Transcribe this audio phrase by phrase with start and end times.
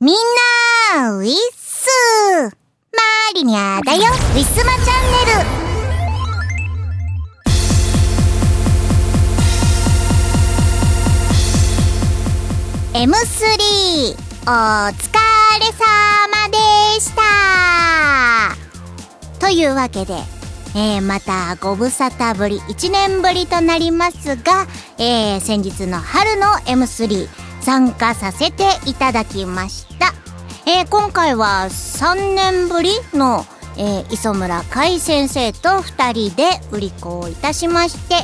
[0.00, 0.14] みん
[0.94, 1.88] な、ウィッス
[2.44, 5.10] マーリニャだよ、ウィスマチャン
[12.94, 14.46] ネル「M3 お
[14.92, 15.02] 疲
[15.58, 16.56] れ様で
[17.00, 18.56] した」
[19.44, 20.14] というわけで、
[20.76, 24.68] えー、またご無沙汰ぶり1年ぶりとなりますが、
[24.98, 27.28] えー、先日の春の M3
[27.62, 29.87] 参加させていただきました。
[30.70, 33.46] えー、今回は3年ぶりの、
[33.78, 38.16] えー、磯村海先生と2人で売り子をいたしまして、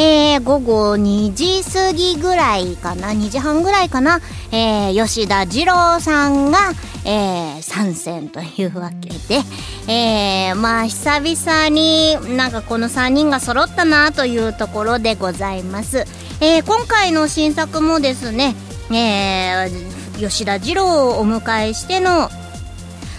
[0.00, 6.72] えー、午後2時過ぎぐらいかな、2時半ぐらいかな、えー、吉田二郎さんが、
[7.04, 9.42] えー、参戦というわけで、
[9.86, 16.06] えー、まあ久々になんかこの3人が揃ったなというところでございます。
[16.40, 18.54] えー、今回の新作もですね、
[18.90, 22.28] えー、吉田二郎をお迎えしての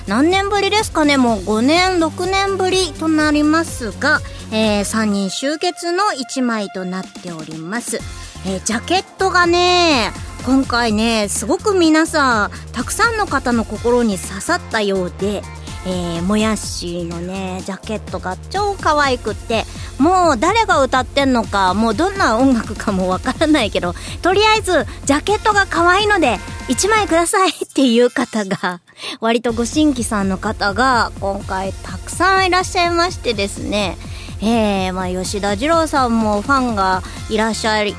[0.07, 4.19] 何年ぶりですかねもう5年6年ぶりとなりますが、
[4.51, 7.97] えー、3人集結の1枚となっております、
[8.45, 10.11] えー、ジャケットがね
[10.45, 15.43] 今回ねすごく皆さんたくさんの方の心に刺さったようで
[15.85, 19.65] えー、もやしのねジャケットが超可愛くって
[19.97, 26.37] もう誰が歌ってんのかもうどんな音楽かもわからないけどとりあえずジャケットが可愛いので
[26.67, 28.81] 1枚くださいっていう方が
[29.19, 33.97] 割とご新規さんの方が今回たくさんいらっしゃいましてですね。
[34.41, 37.95] えー、まあ、吉田二郎さんもファンがいらっしゃり、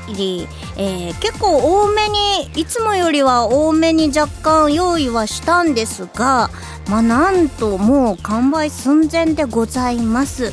[0.77, 6.49] えー、結構多めにいつもよりは多めに若干用意はしたんですが、
[6.89, 10.51] まあ、なんともう完売寸前でございます。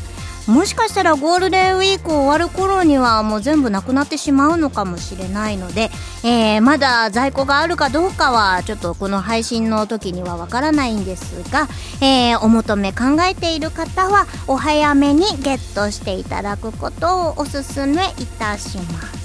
[0.50, 5.90] もしかしたらゴールデンウィーク終わる頃にはもう全部なくなってしまうのかもしれないので、
[6.24, 11.68] えー、まだ在庫があるかどうかはちょっとこの配信の時にはわからないんですが、
[12.02, 19.20] えー、お求め考えている方はお早めにゲットしていただくことをおすすめいたします。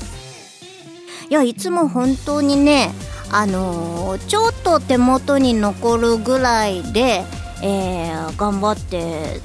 [1.28, 2.92] いやいつも本当にね
[3.32, 7.24] あのー、ちょっと手元に残るぐらいで、
[7.64, 9.42] えー、頑張って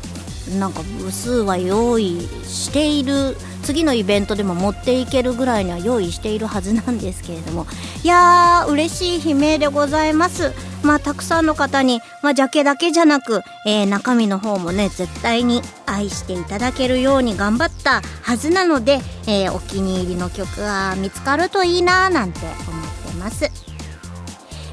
[0.58, 7.66] なんか部数は用意している次のイベントでも持っていけるぐらいには用意しているはずなんですけれども。
[8.02, 10.52] いやー嬉しい悲鳴でございます。
[10.82, 23.69] まあたくさんの方に、まあ、ジャケだけじゃなく、えー、中身の方もね絶対に愛していただけるように頑張ったはずなので、えー、お気に入りの曲が見つかるといいなーなんて思ってます。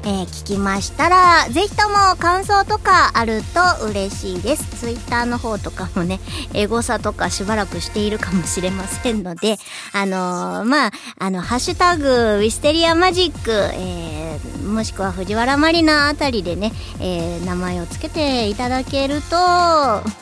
[0.08, 3.42] えー、聞きましたら、ぜひとも感想とかある
[3.78, 4.64] と嬉しいです。
[4.80, 6.18] ツイッターの方とかもね、
[6.54, 9.58] エゴサとかしばらくしているかもしれませんので、
[9.92, 19.36] あのー、まあ、あの、ハッシュタグ、ウィステリアマジック、えー、もしくは藤原マリナあたりでね、えー、名前をつけていただけると、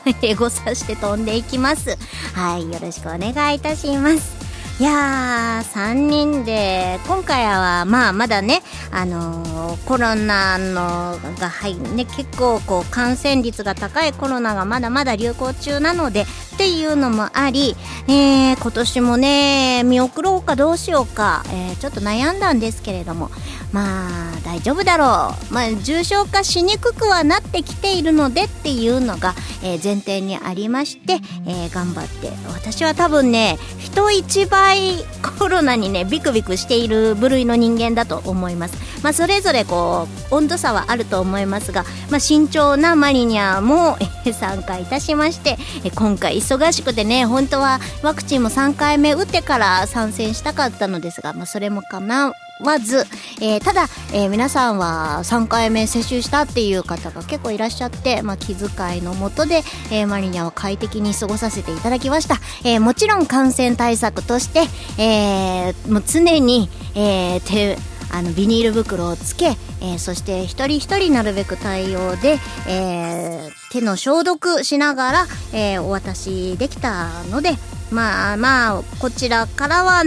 [0.26, 1.96] エゴサして飛んでいきます。
[2.34, 4.45] はい、よろしくお願いいたします。
[4.78, 16.26] いやー、3人で、今回はまあまだね、あのー、コロナのがはいね、結構こう感染率が高いコロナがまだまだ流行中なので、
[16.56, 17.75] っていうのもあり、
[18.06, 23.31] えー、今年もね、見送ろうかどうしようか、えー、ちょっと悩んだんですけれども、
[23.72, 29.34] まあ大丈夫だろう、まあ、重症化しにくくはなってきているのでっていうのが、
[29.64, 31.14] えー、前提にありまして、
[31.46, 32.30] えー、頑張って。
[32.54, 35.04] 私は多分ね人一倍
[35.38, 52.32] コロナにねビクビクしている部類の人間だと思います、まあ、それぞれこう温度差はあると思いますが、まあ、慎重なマリニャーも、えー、参加いたしまして、えー、今回忙しくてね本当はワクチンも3回目打ってから参戦したかったのですが、まあ、それもかな。
[52.61, 53.05] まず、
[53.41, 64.65] えー、ただ、えー、皆さんは3回目接種したっていう方が結構いらっしゃって、まあ、気遣いのもとで、えー、マリニャを快適に過ごさせていただきました、えもちろん感染対策として、
[65.03, 67.77] えもう常に、え手
[68.12, 72.38] あのビニール袋をつけ、えー、そして一人一人なるべく対応で、
[72.69, 77.53] えー、手の消毒しながら、えー、お渡しできたので、
[77.91, 80.05] まあまあこちらからは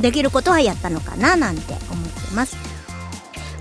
[0.00, 2.65] できることはやったのかななんて思ってます。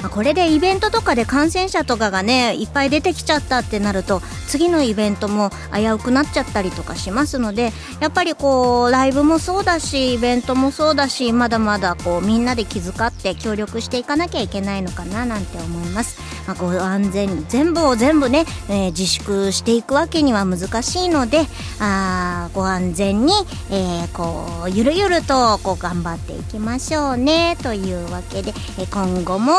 [0.02, 21.42] まあ、これでイベントとかで感染者とかがねいっぱい出てきちゃったってなると次のイベントも危うくなっちゃったりとかしますのでやっぱりこうライブもそうだしイベントもそうだしまだまだこうみんなで気遣って協力していかなきゃいけないのかななんて思います、まあ、ご安全全部を全部ね、えー、自粛していくわけには難しいので
[21.80, 23.34] あご安全に、
[23.72, 29.54] えー、こうゆるゆるとこう頑張っていきましょうねというわけで、えー、今後も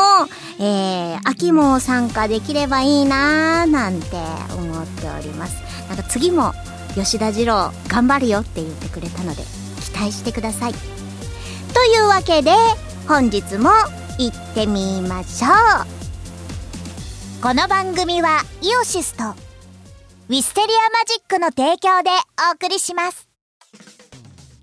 [0.59, 4.07] えー、秋も参加できればいいなーなんて
[4.55, 5.55] 思っております。
[5.89, 6.53] なんか次も
[6.95, 9.43] 吉田二郎頑張るよって言ってくれたので
[9.83, 10.73] 期待してください。
[11.73, 12.51] というわけで
[13.07, 13.69] 本日も
[14.17, 15.97] 行ってみましょう。
[17.41, 19.23] この番組はイオシスと
[20.29, 22.09] ウィステリアマジックの提供で
[22.49, 23.27] お送りします。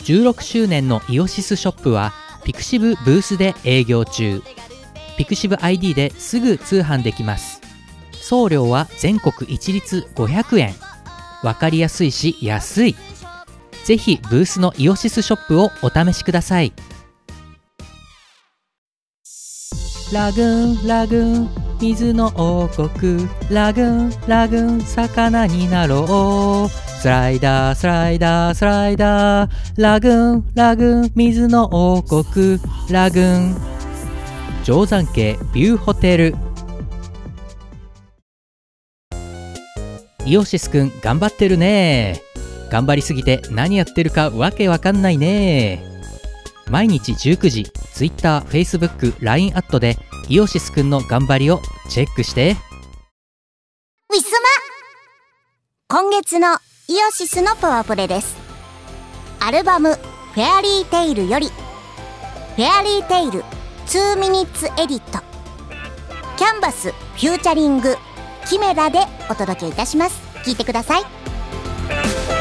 [0.01, 2.13] 16周年のイオシスショップは
[2.45, 4.43] ピクシブブースで営業中。
[5.17, 7.61] ピクシブ ID ですぐ通販できます。
[8.13, 10.75] 送料は全国一律500円。
[11.43, 12.97] わかりやすいし安い。
[13.85, 16.73] ぜひブースのイオシスショップをお試しください。
[20.13, 21.49] ラグーンラグーン
[21.81, 23.29] 水の王国。
[23.51, 27.01] ラグーンラグーン魚になろう。
[27.01, 29.51] スライダースライダースライダー。
[29.77, 32.59] ラグーンラグーン水の王国。
[32.91, 33.74] ラグーン
[34.65, 36.35] 定山渓ビューホテル。
[40.25, 42.23] イオシスくん頑張ってるね。
[42.71, 45.85] 頑張りすぎて何やってるかわけわかんないね。
[46.71, 49.99] 毎日19時 Twitter、Facebook、LINE アットで
[50.31, 51.61] イオシスくんの頑張りを
[51.91, 52.57] チェックして。
[54.13, 54.31] ウィス
[55.91, 56.01] マ。
[56.01, 56.55] 今月の
[56.89, 58.35] イオシスのパワープレです。
[59.41, 59.97] アルバム
[60.33, 61.49] 「フェアリーテイル」より
[62.57, 63.45] 「フェアリーテイル
[63.87, 65.19] 2ミニッツエディット」
[66.37, 67.97] キャンバスフューチャリング
[68.49, 68.99] キメラで
[69.31, 70.21] お届けいたします。
[70.45, 72.34] 聞いてください。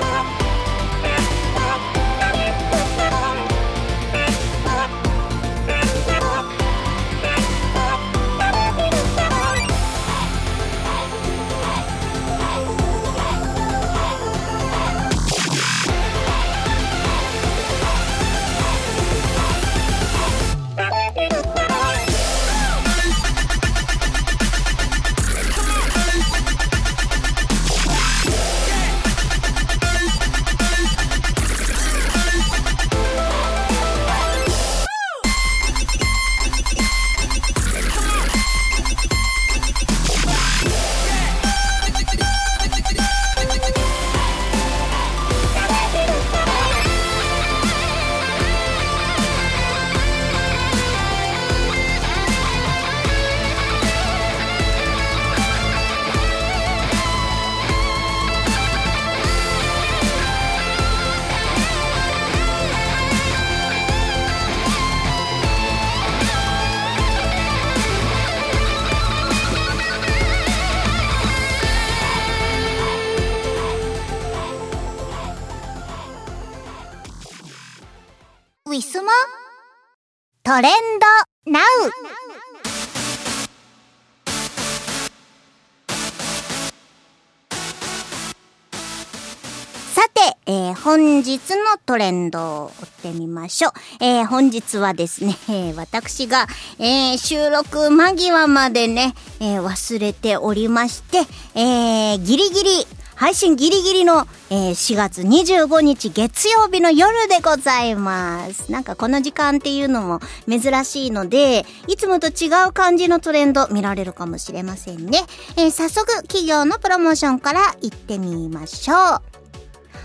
[91.24, 93.72] 日のトレンドを追ってみましょう。
[94.02, 96.48] えー、本日はですね、え、 私が、
[96.80, 101.26] えー、収録間際までね、えー、忘れておりまして、
[101.56, 108.72] えー、ギリギリ配信ギリギリの、えー、4月25日月曜日の夜でございます。
[108.72, 110.20] なんかこの時間っていうのも
[110.50, 115.20] 珍しいので、いつもと違う感じのトレンド見られるかもしれませんね。
[115.58, 118.98] えー、早速企業のプロモーションから行ってみましょう。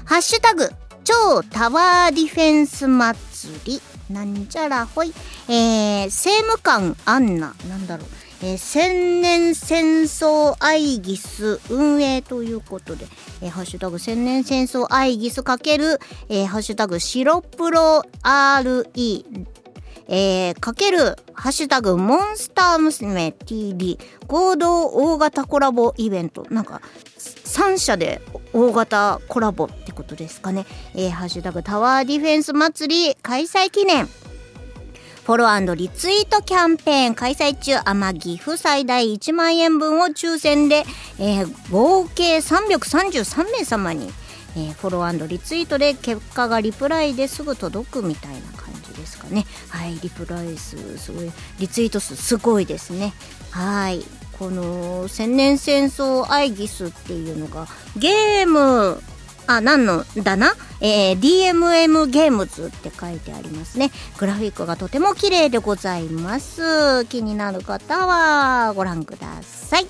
[0.05, 0.71] ハッシュタグ、
[1.09, 3.81] 超タワーディフェンス祭り。
[4.11, 5.15] なんちゃらほい。
[5.49, 7.55] えー、政務官アンナ。
[7.67, 8.07] なんだろう。
[8.43, 13.07] えー、千年戦争アイギス運営ということで、
[13.41, 15.99] えー、ハッシュタグ千年戦争アイギスかける、
[16.29, 19.25] えー、ハッシュタグ白プロ RE
[20.11, 26.47] えー、かける、ハッシュタグ、モンスター娘 TV、合同大型コラボイベント。
[26.51, 26.81] なんか、
[27.59, 28.23] 3社で
[28.53, 30.65] 大型コラボってことですかね。
[30.95, 34.07] えー、ハッシュタグ、タワーディフェンス祭り開催記念。
[34.07, 40.85] フォローリツイートキャンペーン開催中、天岐阜最大1万円分を抽選で、
[41.19, 44.09] えー、合計333名様に、
[44.57, 49.45] えー、フォローリツイートで結果がリプライですぐ届くみたいな感じですかね。
[49.69, 53.13] はい、リプライ数すごい、リツイート数すごいですね。
[53.51, 54.03] はい。
[54.39, 57.67] この千年戦争アイギスっていうのが
[57.97, 59.03] ゲーム
[59.49, 60.55] あ、何のだな？
[60.83, 63.91] えー、DMM ゲームズって書いてありますね。
[64.19, 67.07] グラフィックがとても綺麗でございます。
[67.07, 69.87] 気になる方はご覧ください。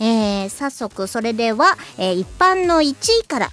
[0.00, 3.50] えー、早速、それでは、えー、一般の1位から、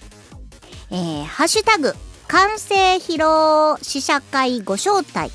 [0.91, 1.93] えー、ハッシュタグ、
[2.27, 5.31] 完成披露試写会ご招待。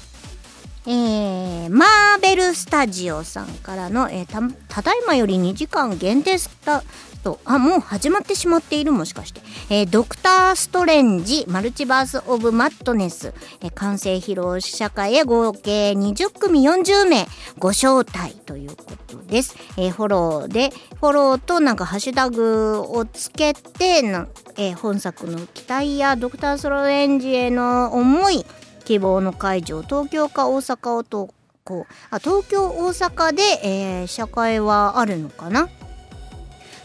[0.88, 6.84] えー、マーベルスタジオさんからの、えー、たただいまより2時間限定スタ
[7.26, 17.26] とあもう始まってしまっているもしかして、えー、ドクター・ストレンジマルチバース・オブ・マットネス、えー、完成披露試写会へ合計20組40名
[17.58, 28.46] ご招待ということです、えー、フォローでフォローとなんかハッシュタグをつけてな、え、本作の期待やドクター・ストレンジへの思い
[28.86, 35.68] 希望の会場東京か大阪をとこうあ東京大阪で、えー、試写会はあるのかな？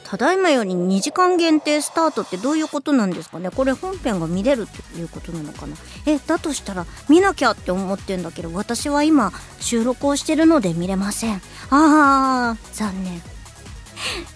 [0.04, 3.50] ただいまより2時間限定スタートってどういうことなんですかね？
[3.50, 5.78] これ本編が見れるっていうことなのかな？
[6.06, 9.32] えだとしたら見なきゃって思ってんだけど私は今
[9.62, 11.42] 収録をしてるので見れません。
[11.70, 13.22] あー残念。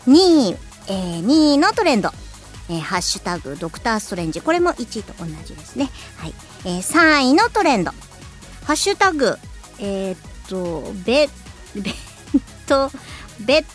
[0.08, 0.58] 2位、
[0.88, 2.12] えー、2位のトレンド。
[2.70, 4.42] えー、ハッシュタグドクターストレンジ。
[4.42, 5.90] これも1位と同じですね。
[6.18, 6.34] はい、
[6.66, 7.92] えー、3位のトレンド。
[8.64, 9.38] ハッシュタグ
[9.80, 10.18] えー、っ
[10.50, 11.30] とベ
[11.76, 11.96] ベッ
[12.68, 12.90] ト
[13.46, 13.66] ベッ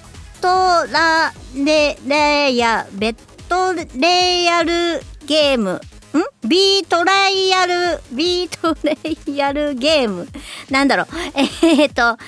[0.40, 0.48] ト
[0.92, 3.16] ラレレヤベッ
[3.48, 5.74] トレイヤルゲーム。
[5.74, 6.48] ん？
[6.48, 10.26] ビートライヤルビートレイヤルゲーム。
[10.70, 11.06] なんだろう。
[11.36, 12.18] えー、っと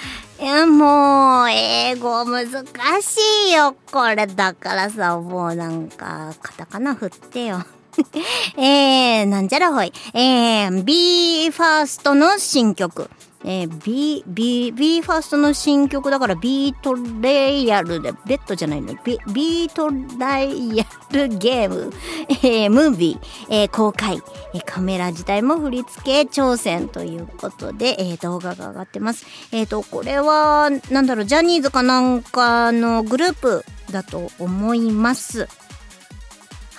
[0.41, 3.75] いやもう英語難しいよ。
[3.91, 7.65] これだからさもうなんかカタカナ振ってよ。
[8.57, 9.93] えー、なんじゃらほい。
[10.15, 13.11] えー、BE:FIRST の新曲。
[13.45, 21.93] えー、B、B、B ファーストの新曲だからビートレイヤルで、ベッドじゃないの、ビビートレイヤルゲーム、
[22.29, 24.23] えー、ムービー、えー、公開、
[24.55, 29.27] えー、カメラ自体も振り付け挑戦ということで、えー、動画が上がってます。
[29.51, 35.49] えっ、ー、と、これは、なんだろう、ジャニーズかなんかのグループだと思います。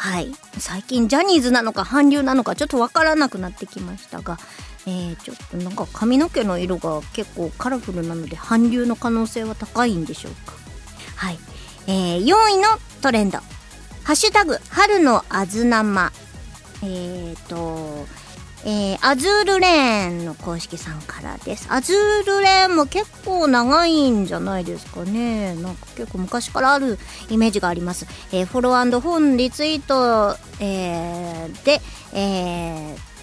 [0.04, 0.34] はい。
[0.58, 4.38] 最近ジャニーズなのか韓流なのかちょっとわからなくなってきましたが、
[4.86, 10.56] えー、ちょっとなんか髪の毛の色が結構カラフルなので韓流の可能性は高いんでしょうか？
[11.16, 11.40] はい、
[11.88, 12.68] えー、4位の
[13.02, 13.38] トレンド
[14.04, 16.12] 「ハッシュタグ春のあずなま」
[16.84, 18.06] えっ、ー、と
[18.66, 21.68] えー、アズールレーンの公式さんからです。
[21.70, 25.56] アズールレーンも結構長いんじゃないですかね。
[25.56, 26.98] なんか結構昔からある
[27.30, 28.06] イメージがあります。
[28.32, 31.82] えー、フォロー本リツイート、えー、で、
[32.14, 33.14] えー、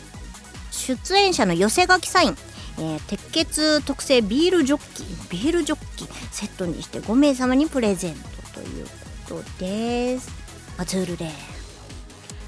[0.70, 2.36] 出演者の寄せ書きサイン、
[2.78, 8.86] えー、鉄血特製ビールジョッキビールジョッキセットにして5名様にプレゼントという
[9.28, 10.30] ことです
[10.78, 11.30] アズールで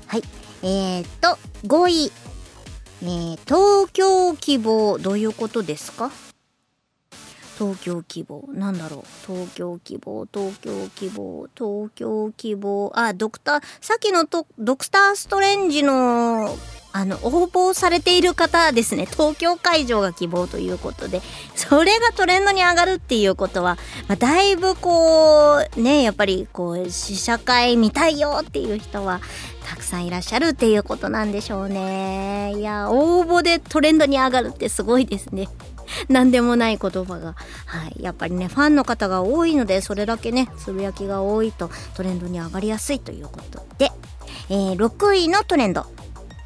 [0.07, 0.23] はい
[0.63, 2.13] えー、っと5位、
[3.03, 6.11] えー、東京希望どういうことですか？
[7.59, 9.05] 東京希望なんだろう？
[9.27, 12.93] 東京希望東京希望東京希望。
[12.95, 14.45] あドクターさっきのド
[14.77, 16.57] クターストレンジの
[16.95, 21.23] あの、応募されている方ですね、東京会場が希望ということで、
[21.57, 23.79] それがトレンドに上がるっていうことは、
[24.09, 29.23] まあ、だいぶこう、ね、やっぱりこう、試写会見たいよっていう人は、
[29.73, 32.53] たくさんいらっしゃるっていうことなんでしょうね。
[32.59, 35.49] いや、応募でトレンドに上がるってすごいですね。
[36.11, 37.35] 何でもない言葉が。
[37.65, 38.03] はい。
[38.03, 43.91] やっぱりね、ファンの方が多いので、それだけね、つぶやきが多いとトレンドに上がりやすいということで、
[44.51, 45.87] えー、6位のトレンド。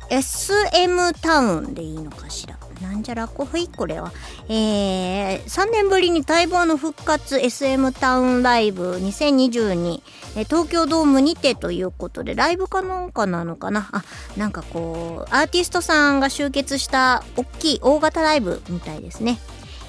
[0.09, 2.57] SM タウンでいいのかしら。
[2.81, 4.13] なんじゃらこふいこれは。
[4.49, 10.03] えー、3年ぶりに待望の復活 SM タウンライブ2022、
[10.37, 13.89] え東京ドームにてということで、ライブかなんかなのかな？
[13.93, 14.05] あ、
[14.37, 19.39] なんかこう、アーティストさんが集結した大きい大型ライブみたいですね。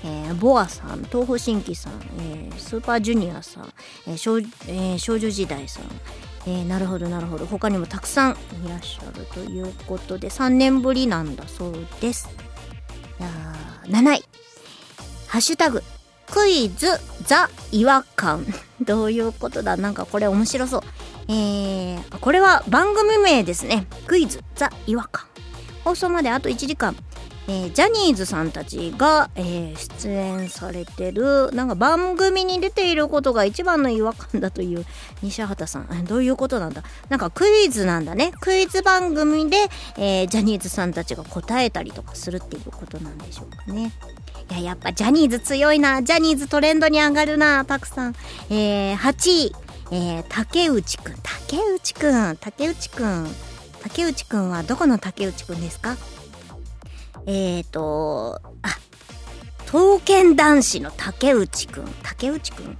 [0.03, 3.73] えー、ボアさん、東方神起さん、えー、スーパージュニアさん、
[4.07, 5.83] えー少えー、少女時代さん、
[6.45, 7.45] えー、なるほどなるほど。
[7.45, 8.31] 他にもたくさん
[8.63, 12.46] いらっしゃるということで3年ぶりなんだそうです。
[13.87, 14.23] 7位
[15.27, 15.83] ハッシュタグ
[16.31, 16.87] クイズ
[17.25, 18.45] ザ違和感
[18.81, 19.77] どういうことだ？
[19.77, 20.81] なんかこれ面白そう。
[21.29, 23.87] えー、これは番組名ですね。
[24.07, 25.25] クイズザ違和感
[25.83, 26.95] 放送まであと1時間。
[27.49, 34.85] えー、ジャニーズさんたちが、えー、出演されてるなんか番組に出ていることが一番の違和感だという
[35.21, 36.05] 西畑さん。
[36.05, 36.83] どういうことなんだ？
[37.09, 38.33] なんかクイズなんだね。
[38.41, 39.57] クイズ番組で、
[39.97, 43.93] えー、ジャニーズさんたちが答えたりとかするっていうことなんでしょうかね。
[44.49, 46.03] いややっぱジャニーズ強いな。
[46.03, 48.15] ジャニーズトレンドに上がるなたくさん、
[48.49, 49.55] えー、8位、
[49.91, 51.15] えー、竹内くん。
[51.23, 52.37] 竹内くん。
[52.37, 53.27] 竹内くん。
[53.81, 55.95] 竹内くんはどこの竹内くんですか？
[57.27, 58.69] えっ、ー、と、あ、
[59.65, 61.93] 刀剣男子の竹内くん。
[62.01, 62.77] 竹内くん？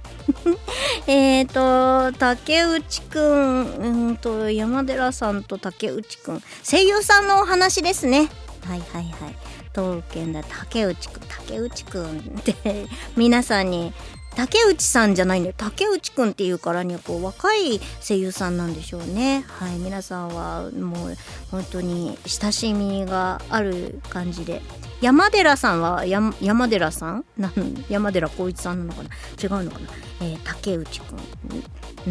[1.06, 6.42] えっと、竹内くん、うんと、山寺さんと竹内くん。
[6.64, 8.30] 声優さんのお話ですね。
[8.66, 9.36] はいはいはい。
[9.74, 12.86] 刀剣だ竹内くん竹内くんって
[13.16, 13.92] 皆さんに
[14.38, 15.54] 竹内さんじゃないんだよ。
[15.58, 19.44] 竹内くんっていうからにはこう若い声優さんなんでしょうね。
[19.48, 19.78] はい。
[19.78, 21.16] 皆さんはもう
[21.50, 24.62] 本当に親しみがある感じで。
[25.00, 27.24] 山寺さんはや山寺さん？
[27.36, 27.52] な
[27.88, 29.10] 山寺宏一さんなのかな？
[29.40, 29.88] 違うのかな、
[30.22, 31.18] えー、竹内くん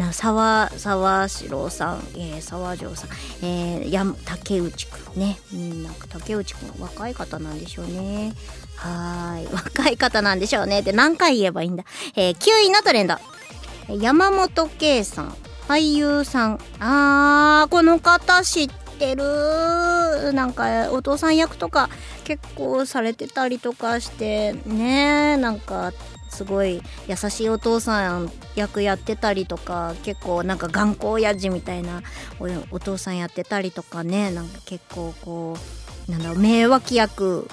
[0.00, 3.10] な沢沢四郎さん、えー、沢城さん、
[3.44, 8.32] えー、や竹内くんね、うん、なんか竹内くん若い方なんでしょうね
[8.76, 9.46] はい。
[9.52, 11.84] 若い方なんでしょうねって 何回言えばいいんだ？
[12.16, 13.16] えー、9位のトレンド。
[14.00, 15.34] 山本圭さん。
[15.66, 16.60] 俳優さん。
[16.78, 20.32] あー、この方知っててる。
[20.32, 21.88] なんか、お父さん役とか
[22.24, 25.92] 結構されてたりとかして、ねなんか、
[26.30, 32.02] すごい優しいお父さん役やってたりとか結構なんか頑固親父みたいな
[32.70, 35.56] お父さんやってたりとかねなんか結構こ
[36.08, 37.48] うなんだろう名脇役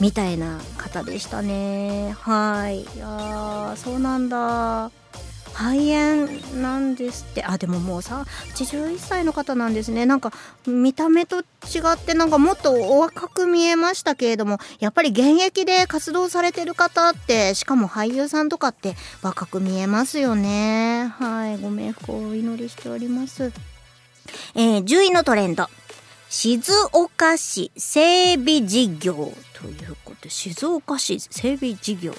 [0.00, 2.14] みたいな方でしたね。
[2.20, 2.82] はい。
[2.82, 4.90] いやそうなんだ。
[5.58, 6.28] 肺炎
[6.62, 7.44] なんですって。
[7.44, 8.24] あでももうさ
[8.54, 10.06] 81歳の方なんですね。
[10.06, 10.32] なんか
[10.68, 11.42] 見た目と違
[11.94, 21.12] ってなんかもっとお若く見えましたけれどもやっぱり現役で活動されてる方ってしかも俳優さんとかって若く見えますよね。
[21.18, 23.52] はいご冥福をお祈りしております。
[24.54, 25.66] えー、10位のトレンド。
[26.30, 32.14] 静岡市整備事業ということで静岡市整備事業。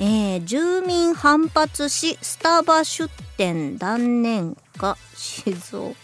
[0.00, 5.94] えー、住民反発しスタバ出店断念か静岡、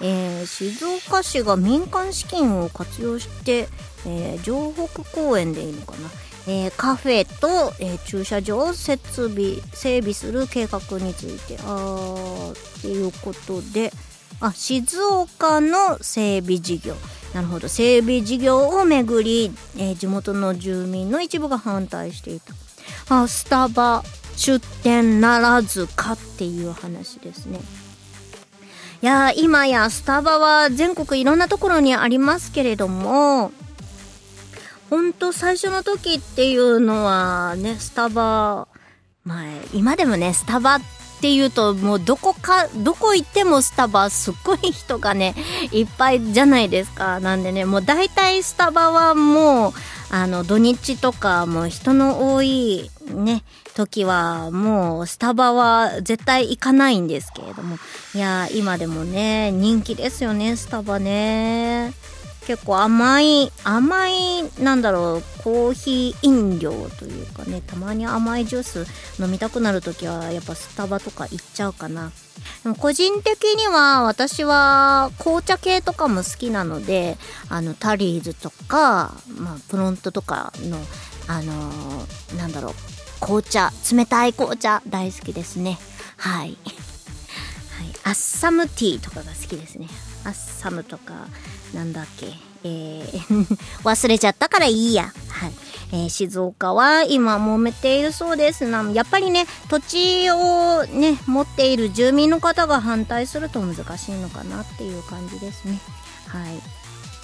[0.00, 3.68] えー、静岡市が民間資金を活用して、
[4.06, 6.10] えー、城北公園でいいのかな、
[6.48, 11.56] えー、カフェと、えー、駐車場設備整備する計画について。
[11.62, 13.92] あーっていうことで。
[14.40, 16.94] あ静岡の整備事業。
[17.34, 17.68] なるほど。
[17.68, 22.52] 整備事業をめぐり、えー、地元の住民の一部が反対していた。
[23.08, 24.02] あスタバ
[24.36, 27.60] 出店ならずかっていう話ですね。
[29.02, 33.52] いや今やスタバは全国いろんなところにありますけれども
[34.88, 38.66] ほんと最初の時っていうのはねスタバ
[39.24, 45.34] まあ今でもねスタバってっていうともうどこかどこ行ってもスタバすっごい人がね
[45.72, 47.18] いっぱいじゃないですか。
[47.18, 49.72] なんでねもう大体スタバはもう
[50.16, 53.42] あの土日とかも人の多いね
[53.74, 57.78] 時はもうスタバは絶対行かないんですけれども。
[58.14, 61.92] いや今でもね人気ですよねスタバね。
[62.46, 72.12] 結構甘い甘いなんだろうコーヒー飲料というかねたまに甘いジュース飲みたくなる時はやっぱスタバとか行っちゃうかな。
[72.62, 77.16] でも個人的には私は紅茶系とかも好きなので
[77.48, 80.78] あのタリーズとか、まあ、プロントとかの
[81.26, 82.74] あのー、なんだろう
[83.20, 85.78] 紅茶冷たい紅茶大好きですね、
[86.18, 86.58] はい、
[88.04, 89.88] アッサムティーとかが好きですね。
[90.24, 91.28] アッサムとか
[91.74, 92.26] なんだっけ、
[92.64, 93.46] えー
[93.84, 95.12] 忘れちゃったからいいや。
[95.28, 95.52] はい。
[95.92, 98.82] えー、静岡は今揉めているそうですな。
[98.92, 105.78] やっぱりね、土地をね、持っている住民の方が反対すると難しいのかなっていう感じですね。
[106.28, 106.60] はい。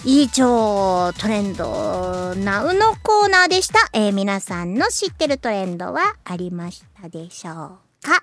[0.04, 3.88] 以上、トレンド、ナウのコーナーでした。
[3.92, 8.22] えー、皆さんの知ってるトレンドはありましたでしょうか？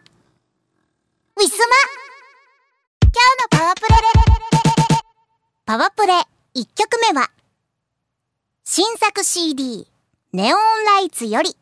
[1.35, 1.65] ウィスマ
[3.01, 4.26] 今日のパワープレ
[5.67, 6.13] パワプレ
[6.55, 7.29] 1曲目は、
[8.63, 9.85] 新作 CD、
[10.31, 11.57] ネオンライツより、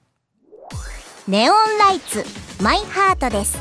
[1.28, 2.24] ネオンライツ、
[2.62, 3.58] マイハートです。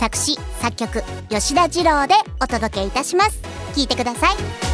[0.00, 3.40] 作詞、作曲、吉田二郎でお届けいたします。
[3.76, 4.65] 聴いてください。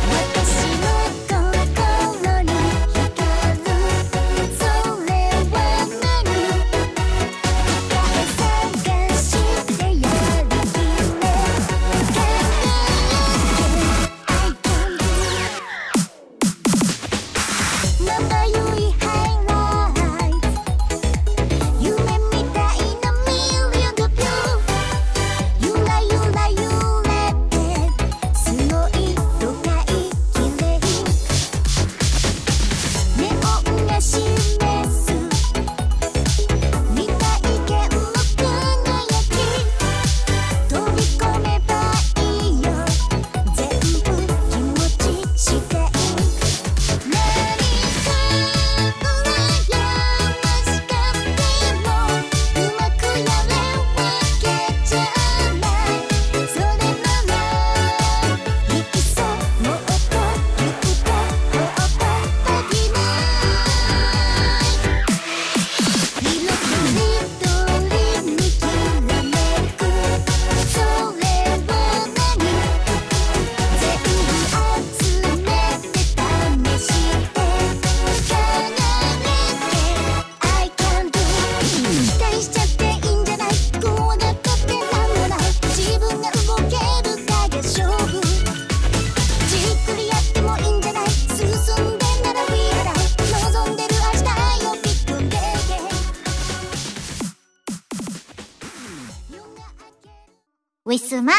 [100.92, 101.32] ウィスマ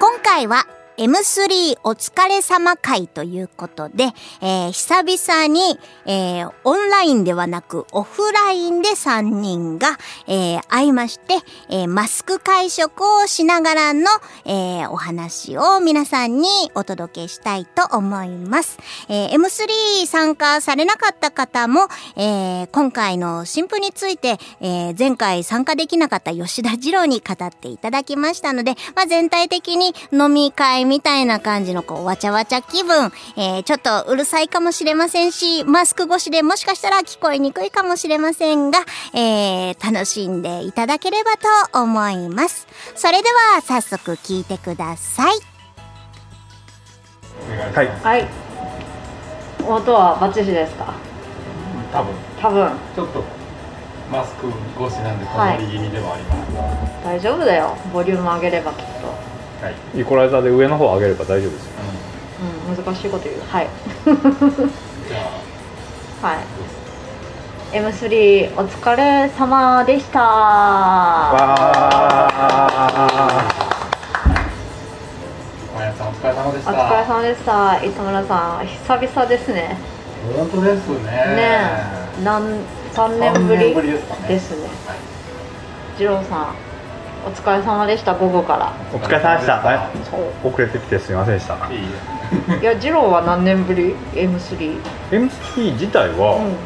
[0.00, 0.64] 今回は
[0.98, 4.06] M3 お疲れ様会ということで、
[4.42, 11.34] えー久々に、えーオンラインではなくオフラインで3人が、えー会いまして、
[11.70, 14.06] えーマスク会食をしながらの、
[14.44, 18.78] えーお話を皆さんにお届けしたいと思います。
[19.08, 38.80] えー M3 参加されなかった方も、えー今回の新婦について、えー前回参加できなかった吉田二郎に語っていただきましたので、まあ、全体的に飲み会みたいな感じのこうわちゃわちゃ気分、えーちょっとうるさいかもしれませんし、マスク越しでもしかしたら聞こえにくいかもしれませんが、
[39.14, 41.32] えー楽しんでいただければ
[41.72, 42.66] と思います。
[42.96, 45.32] それでは早速聞いてください。
[47.74, 48.26] はい、はい。
[49.66, 50.94] 音はバッチリですか？
[51.92, 53.24] 多分多分ちょっと
[54.10, 54.48] マスク
[54.82, 56.68] 越しなんではい曇り気味ではありますが、は
[57.04, 57.76] 大丈夫だよ。
[57.92, 59.27] ボリューム上げればきっと。
[59.94, 61.72] い、イコライザーで上の方上げれば大丈夫ですよ
[62.68, 63.40] うん、難しいこと言う。
[63.48, 63.66] はい。
[66.22, 66.38] はい。
[67.76, 70.20] M3 お疲れ様でした。
[76.00, 77.84] お疲れ様でしたお疲れ様でした。
[77.84, 79.76] 糸村さん、久々ですね。
[80.36, 81.60] 本当ですねね
[82.20, 82.42] え、なん
[82.92, 84.68] 三年ぶりですかねですね。
[84.86, 84.98] はい
[85.98, 86.54] 次郎さん、
[87.28, 88.14] お疲れ様でした。
[88.14, 88.72] 午後から。
[88.92, 89.78] ーお疲れ様でしたはい
[90.10, 90.48] そう。
[90.48, 91.80] 遅れてきてすみませんでしたいい
[92.58, 94.80] えいや、次郎は何年ぶり？M3。
[95.10, 96.56] MC 自体うはん。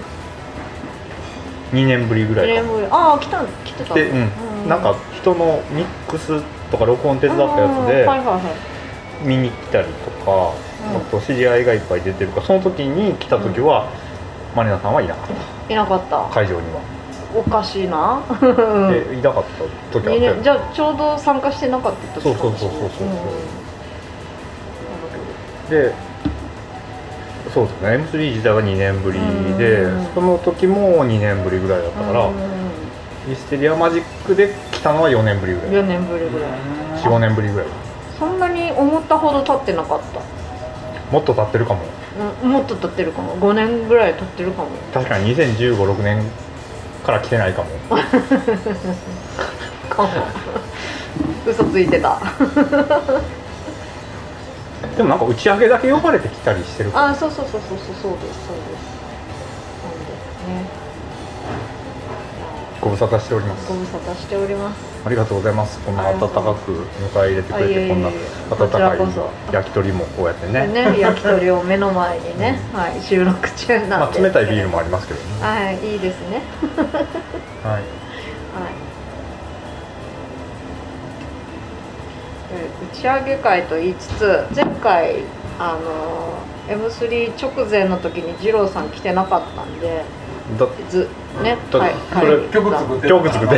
[1.77, 2.87] 2年ぶりぐらいか年ぶり。
[2.91, 3.95] ああ、来た来てた。
[3.95, 8.41] で、うん、なんか人のミックスとか録音手伝ったやつではいは
[9.25, 9.27] い。
[9.27, 13.89] 見に来たりとか、うんあと知り合いがいっぱい出てるからその時に来た時は、
[14.57, 15.27] マリナさんはいなかっ
[15.71, 16.35] いなかったた。
[16.35, 16.81] 会場には、
[17.35, 18.23] おかしいな。
[18.41, 19.45] で いなかっ
[19.93, 20.17] た時あったよ。
[20.17, 23.17] 二年じゃあちょうど参加してなかった時そうそうそうそうそうんな
[25.81, 25.95] るで
[27.53, 27.89] そうですね。
[27.89, 29.19] M3 自体は2年ぶり
[29.59, 30.07] でうん。
[30.15, 32.35] その時も2年ぶりぐらいだったから、うん。
[33.29, 35.71] ミステリアマジックで来たのは4年ぶりぐらい。
[35.71, 36.51] 4年ぶりぐらい。
[37.03, 37.67] 45年ぶりぐらい。
[38.19, 40.21] そんなに思ったほど経ってなかった。
[41.13, 41.81] もっと経ってるかも。
[42.43, 43.37] うんもっと経ってるかも。
[43.37, 44.69] 5年ぐらい経ってるかも。
[44.95, 46.23] 確かに2 0 1 5 6年
[47.03, 47.69] から来てないかも。
[49.89, 50.09] か も
[51.47, 52.21] 嘘ついてた。
[54.97, 57.09] でもなんか打ち上げだけ呼ばれてきたりしてるから。
[57.09, 58.93] あそうそうそうそうそうそうですそうです。
[59.83, 59.93] なん
[60.57, 60.69] でね
[62.83, 63.69] ご無沙汰しております。
[63.69, 65.07] ご無沙汰しております。
[65.07, 65.79] ありがとうございます。
[65.87, 68.17] こんな温かく迎え入れてくれてこんなこ
[68.51, 68.99] 温ちらかい
[69.53, 70.67] 焼き鳥もこうやってね。
[70.67, 75.27] ね焼き鳥を目の前にね、 はい、収録中なんで、まあ、冷たいビールもありますけどね。
[75.41, 76.43] はいいいですね。
[77.63, 77.73] はい。
[77.75, 77.83] はい。
[82.53, 85.19] え打ち上げ会と言いつつ前回
[85.61, 86.33] あの
[86.69, 90.05] M3 直前の時に二郎さん来てなかったんで
[90.59, 91.09] だず
[91.43, 93.55] ねだはいそれ曲作って曲作って。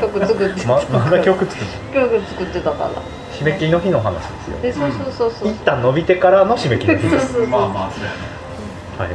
[0.00, 2.90] 曲作ってままだ曲作って曲作ってたから
[3.32, 4.58] 締め切りの日の話ですよ。
[4.60, 5.48] でそうそうそうそう。
[5.48, 7.32] 一旦伸びてからの締め切りの日です。
[7.32, 8.16] そうそうまあまあそうやね。
[8.98, 9.08] はい。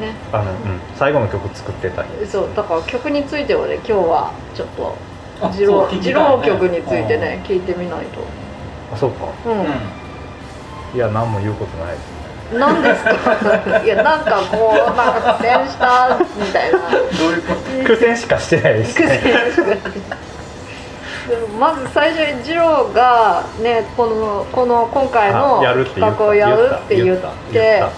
[0.00, 0.14] ね。
[0.32, 2.26] あの、うん、最後の曲作ってた日。
[2.26, 4.96] そうだから曲についてはね今日はちょっと
[5.42, 6.14] あ二郎そう聞きたいね。
[6.14, 8.20] 二郎曲についてね聞いてみないと。
[8.92, 9.26] あそうか。
[9.46, 9.66] ううん。
[10.94, 12.09] いや何も言うことないです
[12.52, 13.10] 何ですか？
[13.84, 16.78] いやなんかこうなんか苦戦したみたいな。
[16.78, 16.86] ど
[17.28, 17.84] ういうこと？
[17.86, 20.16] 苦戦しかしてないです苦ね戦した
[21.30, 27.22] でもまず最初に二郎がねこのこの今回の企画をやるって言って
[27.78, 27.88] った。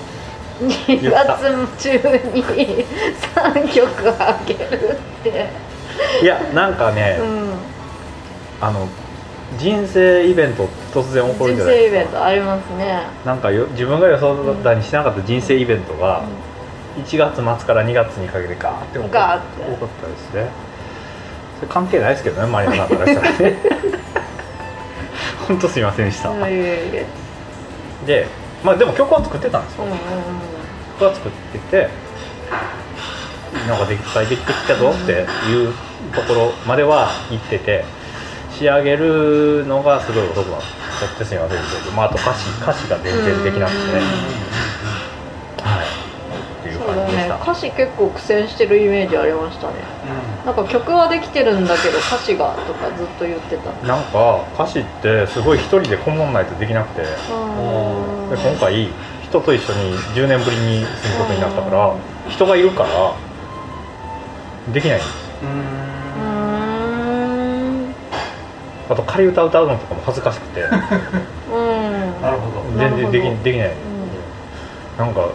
[0.62, 1.41] 2月
[1.79, 1.91] 中
[2.35, 2.45] に
[3.35, 5.51] 3曲あげるって。
[6.23, 7.51] いやなんかね、うん。
[8.61, 8.87] あの
[9.59, 13.03] 人生イベント突然起こる人じゃない生イベンですかトありますね。
[13.25, 16.25] なんかよ自分が予想だにしなかった人生イベントが
[16.97, 19.17] 1月末から2月にかけてガーって起こって。
[19.17, 20.47] 多かったですね
[21.61, 23.57] それ関係ないですけどねマリナさんからしたらね。
[25.49, 26.31] 本当すいませんでした、
[28.07, 28.27] で
[28.62, 29.85] まあでも曲は作ってたんですよ。
[29.85, 29.99] うんうん
[30.99, 31.88] 曲は作ってて
[33.69, 35.75] なんかできできてきたぞっていう
[36.15, 37.85] ところまでは行ってて
[38.62, 44.01] 仕上げるのがすごい遅くなっちゃってすみませんけど、まあ、あと歌詞歌詞が全然できなくてね。
[45.59, 45.87] はい。
[46.61, 47.42] っていうそうだね感じでした。
[47.42, 49.75] 歌詞結構苦戦してるイメージありましたね。
[50.46, 53.72] なんか曲はできてるんだけど歌詞がとかずっと言ってた。
[53.85, 57.03] なんか歌詞ってすごい一人でこもんないとできなくて。
[57.03, 58.88] でうん今回
[59.25, 61.96] 人と一緒に10年ぶりに住むことになったから
[62.29, 63.14] 人がいるから
[64.72, 65.09] できないんです。
[65.42, 65.82] うん
[68.92, 70.61] あと仮歌歌うのとかも恥ずかしくて。
[70.61, 70.70] うん。
[72.20, 72.78] なるほど。
[72.78, 73.72] 全然できできない、ん。
[74.98, 75.28] なんか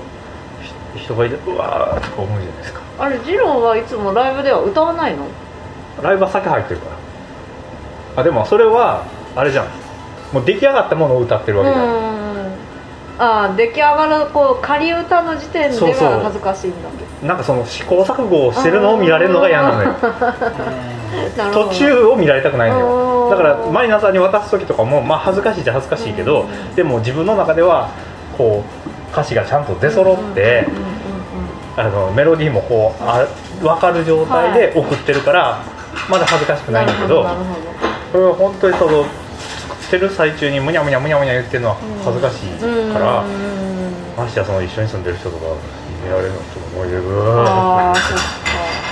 [0.93, 2.81] ひ人がいてうわーとか思うじゃないですか。
[2.99, 5.25] あれジローはいつもライブでは歌わないの？
[6.01, 6.89] ライブは先入ってるか
[8.15, 8.21] ら。
[8.21, 9.03] あでもそれは
[9.35, 9.67] あれじゃん。
[10.33, 12.06] もう出来上がったものを歌ってるわけじゃん、うん
[13.19, 16.09] ああ出来上がるこう仮歌の時点でそうそう。
[16.09, 16.89] は恥ずかしいんだ
[17.27, 19.95] なんかその試行錯誤をしてるのを見られるのが嫌なのよ。
[21.35, 22.87] なるほど途中を見られたくないのよ。
[23.03, 27.89] うんだからマリナさんに渡す時とかもまあ恥ずかしいっちゃ恥ずかしいけどうんでも自分の中では
[28.37, 33.25] こう歌詞がちゃんと出揃ってうんうんうんうんあのメロディーもこうあ
[33.61, 35.59] 分かる状態で送ってるから
[36.09, 37.57] まだ恥ずかしくないんだけどなるほどなる
[38.13, 39.05] これは本当にその
[39.87, 42.59] 作ってる最中にむにゃむにゃむにゃむにゃ言ってるのは恥ずかしい
[42.91, 43.23] から
[44.19, 45.45] ましてやその一緒に住んでる人とか
[46.03, 47.07] 見られるのと思い出る。
[47.47, 48.27] ああそっか。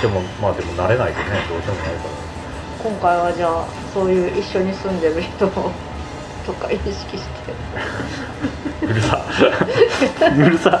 [0.00, 2.16] でもまあでも慣れないとねどうしようもないから。
[2.82, 5.50] 今回はじゃあそういう一緒に住んでる人を
[6.46, 7.52] とか意識して。
[8.80, 9.20] うるさ。
[10.32, 10.70] うるさ。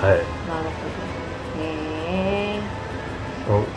[0.00, 0.08] い。
[0.08, 0.88] なるほ
[1.60, 3.75] どへえ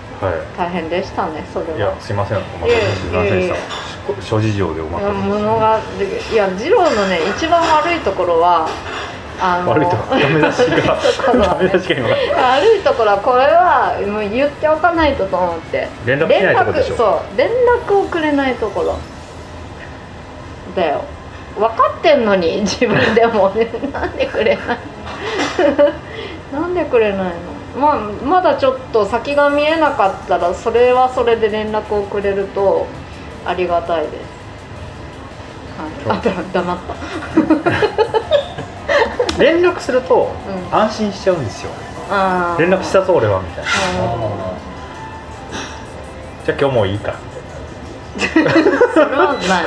[0.58, 1.78] 大変でしたねそれは。
[1.78, 2.38] いやすいません。
[2.38, 4.22] お待たせすいませんでした。
[4.22, 8.68] 諸事情でおいや待たせしまし物がでいや二郎のね一番悪いところは
[9.40, 10.98] あのた悪いとこダメ出しが
[11.34, 12.10] ダメ出しが今。
[12.10, 15.88] 悪いところはこれはもう言っておかないとと思って。
[16.06, 16.96] 連絡しないとこでしょ。
[16.98, 17.38] そう。
[17.38, 17.50] 連
[17.88, 18.98] 絡をくれないところ
[20.76, 21.06] だよ。
[21.56, 23.50] 分かってんのに自分でも
[23.94, 24.78] なんでくれない
[26.52, 27.59] なんでくれないの？
[27.78, 32.88] まあまだちょっと先が見えなかったらそれはそれで連絡をくれると
[33.46, 34.40] ありがたいです。
[36.08, 36.96] はい、あだ黙った。
[39.42, 40.32] 連絡すると
[40.72, 40.78] うん。
[40.78, 41.72] 安心しちゃうんですよ。
[42.10, 42.62] あー。
[42.62, 43.70] 連絡したぞ俺はみたいな。
[43.70, 43.74] あ
[46.46, 47.14] じゃあ今日もういいか。
[48.18, 48.30] ー
[48.94, 49.66] それはない。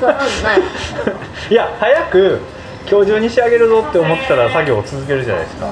[0.00, 0.60] それはない。
[1.50, 2.40] いや早く
[2.90, 5.66] 今日中に仕上げるぞって思ったら作業を続けるじゃないですか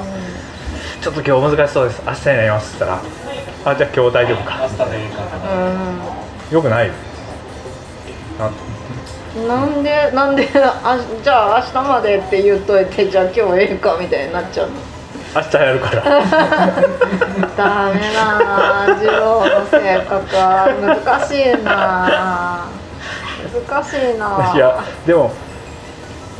[1.02, 2.00] ちょっと今日難しそうです。
[2.06, 3.72] 明日になりますって言ったら。
[3.72, 4.58] あじゃあ今日大丈夫か。
[4.62, 6.90] 明日でいいかうんよくない
[8.38, 14.74] なんとなんでなんであじゃあ明日までって言っといてじゃあ今日ええかみたいになっちゃうの。
[15.34, 16.02] 明日やるから。
[17.56, 18.96] ダメだな。
[18.96, 20.68] 次郎の性格は
[21.04, 22.66] 難しいな。
[23.68, 24.52] 難しいな。
[24.54, 25.32] いやでも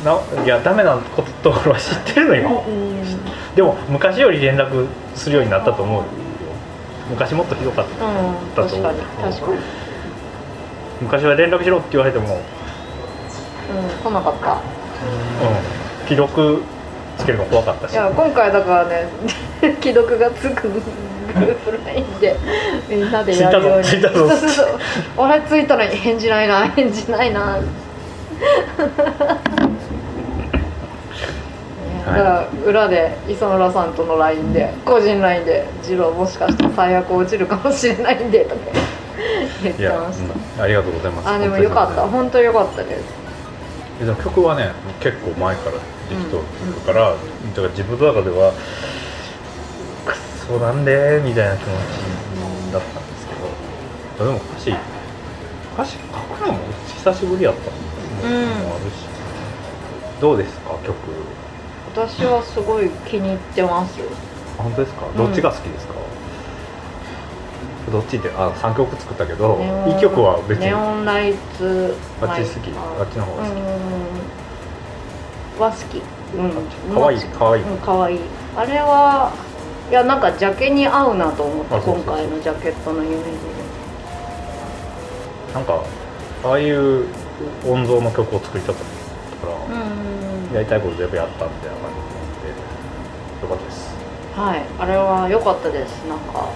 [0.04, 2.62] ないやダメなことところは知ってるのよ。
[2.68, 6.04] うんでも昔より連絡するようになったと思うよ。
[7.10, 8.08] 昔もっとひどかったう。
[8.08, 9.58] ん確かに確かに。
[11.02, 12.30] 昔は連絡しろって言われても、う
[13.74, 14.60] ん、うん来なかった。
[16.08, 16.62] 既読
[17.18, 17.92] つけるの怖かったし。
[17.92, 19.08] いや今回だからね
[19.82, 20.80] 既読がつくグ
[21.40, 22.36] ループ LINE で
[22.88, 23.84] みんなでやるように。
[23.84, 24.28] ついたぞついたぞ。
[24.28, 24.66] そうそうそう。
[25.18, 27.58] 俺ついたのに返事ないな返事ないな
[32.04, 38.60] だから裏で磯村さんとの LINE で個人 LINE で「次郎もしかして最悪落ちるかもしれないんで」とか
[39.62, 40.34] 言ってました。
[40.34, 41.28] うんありがとうございます。
[41.28, 42.02] あでもよかった。
[42.02, 43.04] 本当よかったです。
[44.04, 45.78] でも曲はね結構前からで
[46.16, 46.42] きとる
[46.84, 48.52] から、だから自分の中では
[50.04, 51.70] くっそなんでみたいな気持ち
[52.72, 53.34] だったんですけ
[54.24, 54.74] どでも歌詞
[55.74, 55.98] 歌詞書
[56.34, 59.06] くのも久しぶりやったのもあるし、
[60.20, 60.94] どうですか曲？
[61.94, 64.00] 私はすごい気に入ってます。
[64.58, 65.06] あ本当ですか？
[65.06, 65.16] ん。
[65.16, 65.94] どっちが好きですか、
[67.92, 70.66] どっちってあ3曲作ったけどネオン1曲は別に。
[70.66, 72.70] ネオンライツあっち好き？
[72.72, 73.58] あっちの方が好き。
[73.58, 73.60] う
[75.60, 75.60] ん。
[75.60, 76.00] は好き。
[76.34, 76.42] う
[76.90, 76.94] ん。
[76.94, 77.62] かわいいかわいい。
[77.62, 78.16] うんかわい。
[78.16, 78.20] い
[78.56, 79.32] あれは
[79.90, 83.28] いやなんかジャケに合うなと思って今回のジャケットのイメージ
[85.52, 85.84] なんか
[86.44, 87.06] ああいう
[87.68, 88.82] 音像の曲を作りたかっ
[89.40, 90.54] たから、でうん。
[90.54, 91.76] やりたいこと全部やったみたいな
[93.42, 93.94] よかったです。
[94.36, 94.62] はい。
[94.78, 96.06] あれは良かったです。
[96.06, 96.48] なんか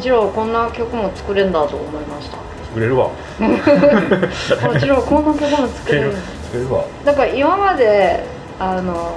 [0.00, 2.38] ジローこんな曲も作れんだと思いました。
[2.66, 3.10] 作れるわ。
[3.40, 6.12] あジローこんな曲も作作れる。
[6.44, 6.84] 作れるわ。
[7.04, 8.24] なんか今まで
[8.58, 9.16] あの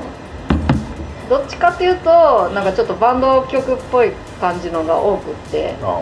[1.30, 5.76] どっちかっていうとなんかちょっとバンド曲っぽい感じのが多くって。
[5.84, 5.90] ああ。
[5.90, 6.00] うん。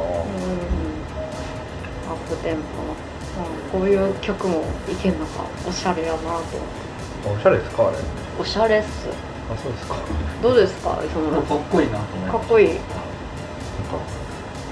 [2.07, 5.43] アップテンポの、うん、こういう曲もいけんのか。
[5.67, 7.39] おしゃれやなと思って。
[7.39, 7.97] おしゃれですかあれ。
[8.39, 9.07] おしゃれっす
[9.49, 9.95] あそうですか。
[10.43, 10.99] どうですか？
[11.09, 12.67] 磯村かっこいいなと思いまかっこいい。
[12.67, 12.83] なんか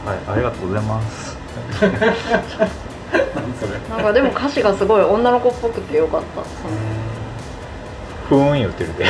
[0.06, 1.32] はいありがとうございます。
[1.32, 1.38] す
[1.82, 3.72] 何それ。
[3.90, 6.42] なんかでも歌詞がすごい女の子っぽくてよかった。
[8.28, 9.06] ふーん言ってるで。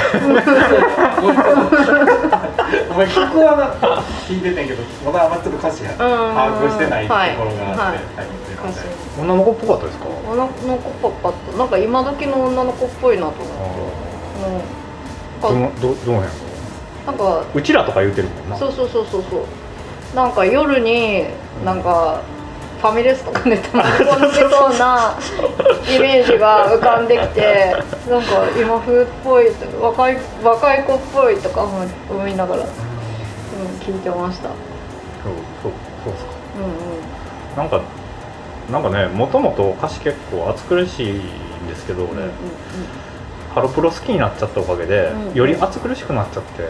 [2.91, 7.95] お前曲はな聞いてたんやけどまだまだちょっと歌詞や把握してないところがあってはい。
[7.95, 7.97] はい。
[9.19, 10.05] 女の子っぽかったですか？
[10.27, 11.57] 女の子っぽかった。
[11.57, 13.53] なんか今時の女の子っぽいなと思って。
[14.49, 14.51] う
[14.81, 14.84] ん
[15.41, 16.45] どのどどの辺？
[17.05, 17.45] なんか。
[17.53, 18.57] うちらとか言うてるもんな。
[18.57, 20.15] そうそうそうそうそう。
[20.15, 21.25] なんか夜に
[21.65, 22.21] なんか
[22.81, 25.13] ファミレスとかでたまに 込んでそうな
[25.93, 27.75] イメージが浮かんできて
[28.09, 29.47] なんか今風っぽい
[29.81, 32.67] 若い若い子っぽいとか思思いながら、うん、
[33.81, 34.49] 聞いてました。
[34.49, 35.71] そうそう
[36.03, 36.31] そうですか。
[36.57, 37.57] うんうん。
[37.57, 37.81] なんか
[38.71, 42.29] なんかねもともと歌詞結構暑苦しいんですけど俺、うんうん
[43.55, 45.33] ハロプロ好きになっちゃったおかげで、うん。
[45.33, 46.69] より暑苦しくなっちゃって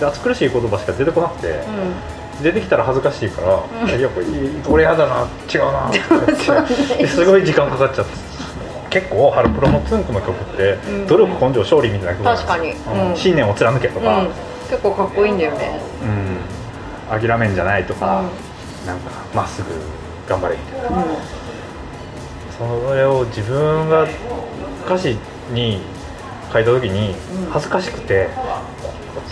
[0.00, 2.42] で暑苦しい言葉しか出てこなくて、うん。
[2.42, 3.88] 出てきたら恥ずかしいから、うん。
[3.88, 4.26] いやこれ
[4.68, 8.10] 俺やだな違うなってすごい時間かかっちゃって
[8.90, 11.06] 結構ハロプロのツンクの曲って、うん。
[11.06, 12.72] 努力根性勝利みたいな曲確かに。
[12.72, 13.16] うん。
[13.16, 14.26] 信念を貫けとか、うん、
[14.68, 15.80] 結構かっこいいんだよね。
[17.10, 17.20] うん。
[17.20, 18.86] 諦めんじゃないとか、うん。
[18.86, 19.68] なんかまっすぐ
[20.28, 20.98] 頑張れみたいな。
[20.98, 21.04] うん。
[22.58, 24.08] それを自分が
[24.84, 25.16] 歌詞
[25.52, 25.80] に
[26.52, 27.50] 書いた時にうん。
[27.50, 28.28] 恥ずかしくて、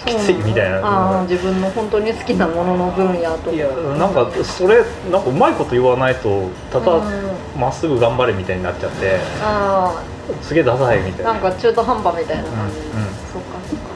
[0.06, 1.26] きついみたいな。
[1.28, 3.56] 自分の本当に好きなものの分野とか。
[3.56, 7.60] いやなんかそれなんかうまいこと言わないとただうん。
[7.60, 10.02] まっすぐ頑張れみたいになっちゃってあ
[10.40, 11.30] すげえダサいみたいな。
[11.30, 12.84] あなんか中途半端みたいな感じ、うん。
[12.84, 13.90] うんそっかそっか。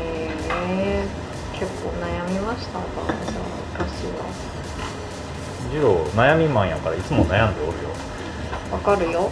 [0.00, 0.30] へ
[0.68, 1.04] え
[1.58, 2.84] 結構悩みましたか？
[3.06, 3.40] じゃ
[3.80, 4.06] あ歌詞
[5.72, 7.88] ジロー悩みマンやからいつも悩んでおるよ。
[8.70, 9.30] はわかるよ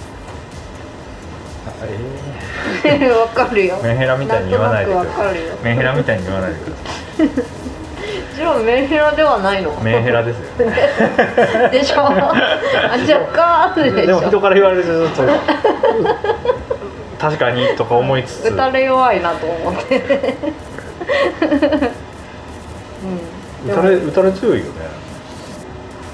[2.84, 3.76] え わかるよ。
[3.76, 7.42] ー、メンヘラみたいに言わないでくださいメンヘラみたいに言わないでくださ
[8.36, 9.70] ジローメンヘラではないの？
[9.72, 10.44] いメンヘラですよ。
[11.70, 12.00] でしょ？
[12.06, 12.32] あ若
[13.32, 14.20] 干あるでしょ？
[14.20, 15.32] でも人から言われるとちょっと
[17.20, 18.48] 確かにとか思いつつ。
[18.50, 20.02] 打たれ弱いなと思って。
[23.64, 23.72] うん。
[23.72, 24.70] 打たれ打たれ強いよね。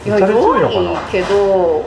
[0.06, 0.60] いや打たれ強い
[1.10, 1.84] けど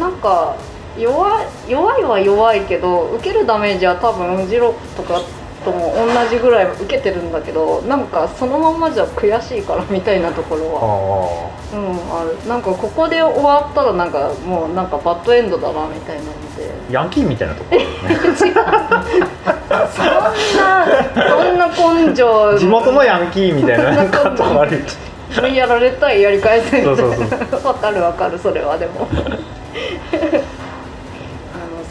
[0.00, 0.54] なんか
[0.98, 5.20] 弱い弱いは弱いけど受けるダメージは多分ジロとか
[5.64, 12.48] とも同じぐらい受けてるんだけどなんかそのまんまじゃ悔しいからみたいなところはあうんある。
[12.48, 16.70] なんかここで終わったらなんかもうなんかバッドエンドだなみたいなので。
[16.88, 18.14] あヤンキーみたいなとこあるよね。
[18.34, 18.54] 違う。
[19.94, 22.58] そんなそんな根性。
[22.58, 27.62] 地元のヤンキーみたいななんかあるよ やられたいやり返せそうそうそう。
[27.64, 29.06] わかるわかるそれはでも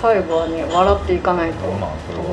[0.01, 2.25] 最後はね笑っていかないと、まあそれは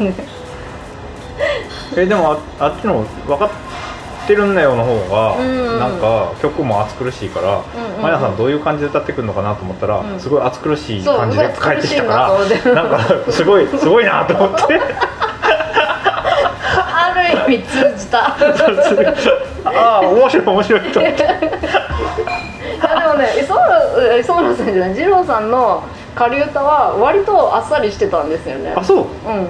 [0.00, 2.02] うん。
[2.02, 10.20] えでもああっちの分かってるんだよの方が、うんなんか曲も暑苦しいから、うんうんマヤさんどういう感じで歌ってくるのかなと思ったら、うん。
[10.20, 12.30] すごい暑苦しい感じで帰ってきたから
[12.74, 12.98] なんか
[13.30, 14.80] すごいすごいなと思って。
[16.72, 17.12] あ
[17.46, 18.28] る意味通じた。
[18.28, 18.36] あ
[19.74, 21.22] あ面白い面白いと思って。
[21.22, 25.82] いやでもね磯村さんじゃない二郎さんの
[26.14, 28.74] 仮歌は割とあっさりしてたんですよね。
[28.76, 29.04] あそう。
[29.04, 29.48] うん。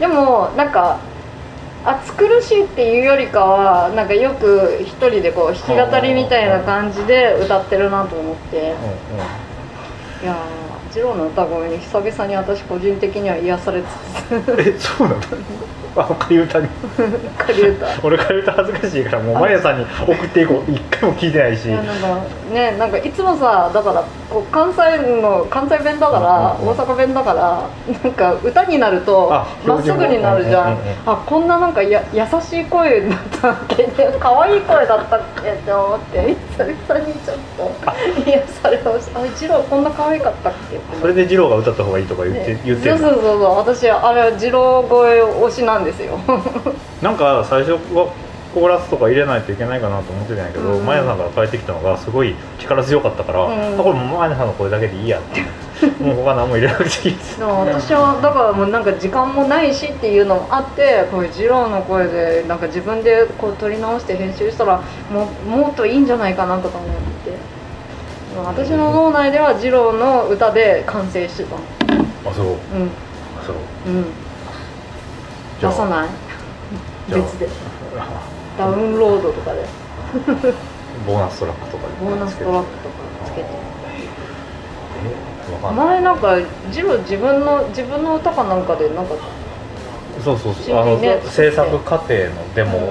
[0.00, 0.98] でもなんか
[1.84, 8.58] 暑苦しいっていうよりかはなんかよく一人でこう弾き語りみたいな感じで歌ってるなと思って。
[8.60, 8.74] うんうん。
[10.22, 10.36] いやー
[10.96, 13.86] 二郎の歌声に久々に私個人的には癒されつ
[14.58, 15.26] えそうなんだ
[15.96, 16.72] あ仮歌につ
[17.38, 20.70] 仮歌俺仮歌恥ずかしいからもうマヤさんに送っていこう。
[20.70, 21.68] 一回も聞いてないし。
[21.68, 22.20] いやなんか
[22.52, 27.62] ねなんかいつもさだからこう関西の関西弁だから大阪弁だから
[28.02, 30.64] なんか歌になるとあまっすぐになるじゃん。
[30.64, 30.78] うんうんうん。
[31.06, 33.88] あこんななんかや優しい声だったっけ
[34.18, 39.20] 可愛い声だったっけって思って久々にちょっと癒されました。
[39.20, 42.60] あ一郎こんな可愛かったっけそれで二郎が歌った方がいいとか言って,、ね。
[42.64, 43.56] 言ってるそうそうそうそう。
[43.58, 46.18] 私あれは二郎声推しなんですよ。
[47.02, 48.12] なんか最初は
[48.54, 50.86] コーラスとか入れないといけないかなと思ってたんやけど、うん。
[50.86, 53.80] マヤさんから帰ってきたのがすごい力強かったから、うん。
[53.80, 55.42] あこれもうマヤさんの声だけでいいやって。
[56.00, 57.42] もう他何も入れなくていいです。
[57.42, 64.80] 私はだからもうなんか時間もないしっていうのもあってこういう二郎の声でなんか自分でこう撮り直して編集したら
[65.12, 66.90] もうもっといいんじゃないかなとか思っ
[67.24, 67.54] て。
[68.36, 71.56] 私の脳内では二郎の歌で完成してた。
[71.56, 72.46] あそう。
[72.46, 72.54] うん。
[72.54, 73.56] あそう。
[73.86, 74.23] うん
[75.60, 76.08] 出さない？
[77.08, 77.48] 別で。
[78.58, 79.64] ダウンロードとかで。
[81.06, 82.94] ボーナストラックとかでボーナストラックとか
[83.26, 83.48] つけて。
[85.76, 86.36] 前なんか
[86.72, 89.14] ジロー自分の自分の歌かなんかでなんか
[90.24, 90.76] そうそうそう。
[90.78, 90.98] あの
[91.30, 92.90] 制作過程のデモうん音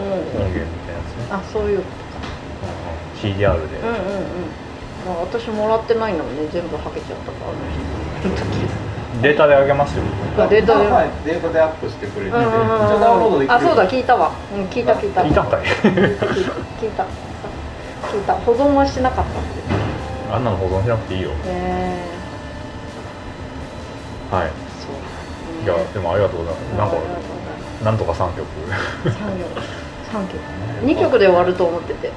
[0.54, 1.84] 源みたいなやつね、あそういう
[3.22, 4.24] CDR で、うんうんうん。
[5.06, 6.50] まあ私もらってないのにね。
[6.52, 7.52] 全部はけちゃったから。
[7.52, 8.44] あの時
[9.22, 10.04] データであげますよ。
[10.38, 10.88] あデータで。
[10.88, 11.10] はい。
[11.26, 12.32] データでアップしてくれて。
[12.32, 12.86] て、うんうんうん。
[12.88, 15.22] 一応ダウンロードできるあそうだ聞いたわ、うん、聞いた聞いた。
[15.22, 15.66] 聞いたんかい。
[15.66, 16.26] 聞いた。
[16.26, 17.06] 聞いた。
[18.10, 18.34] 聞いた。
[18.34, 19.26] 保存はしなかっ
[20.30, 20.36] た。
[20.36, 21.32] あんなの保存しなくていいよ。
[21.46, 22.02] え。
[24.32, 24.48] はい。
[24.48, 24.50] ー、
[24.82, 25.64] そう。
[25.64, 26.78] いやでもありがとうございます。
[26.78, 26.98] なんか
[27.84, 28.48] なんとか3曲。
[29.04, 29.62] 三曲。
[30.12, 30.40] 三曲。
[30.84, 32.12] 二曲で終わると思ってて。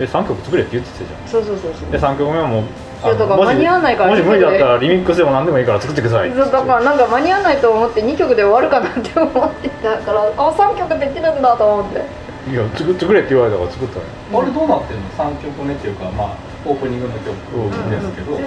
[0.00, 1.28] え3曲作れって言ってたじゃん。
[1.28, 1.90] そうそうそうそう。
[1.90, 2.64] で3曲目はもう
[3.02, 6.30] だから間に合わないからもし無理だったらリミックスでも何でもいいから作ってください。
[6.32, 9.68] そうだからなんか間に合わないと思って2曲で終わるかなって思って。
[9.80, 12.04] たからあ三3曲できるんだと思って。
[12.50, 14.08] いや作作れって言われたから作ったのよ。
[14.42, 16.36] あれどうなってんの？3曲目っていうかまあ
[16.66, 17.24] オープニングの曲
[17.90, 18.38] ですけど、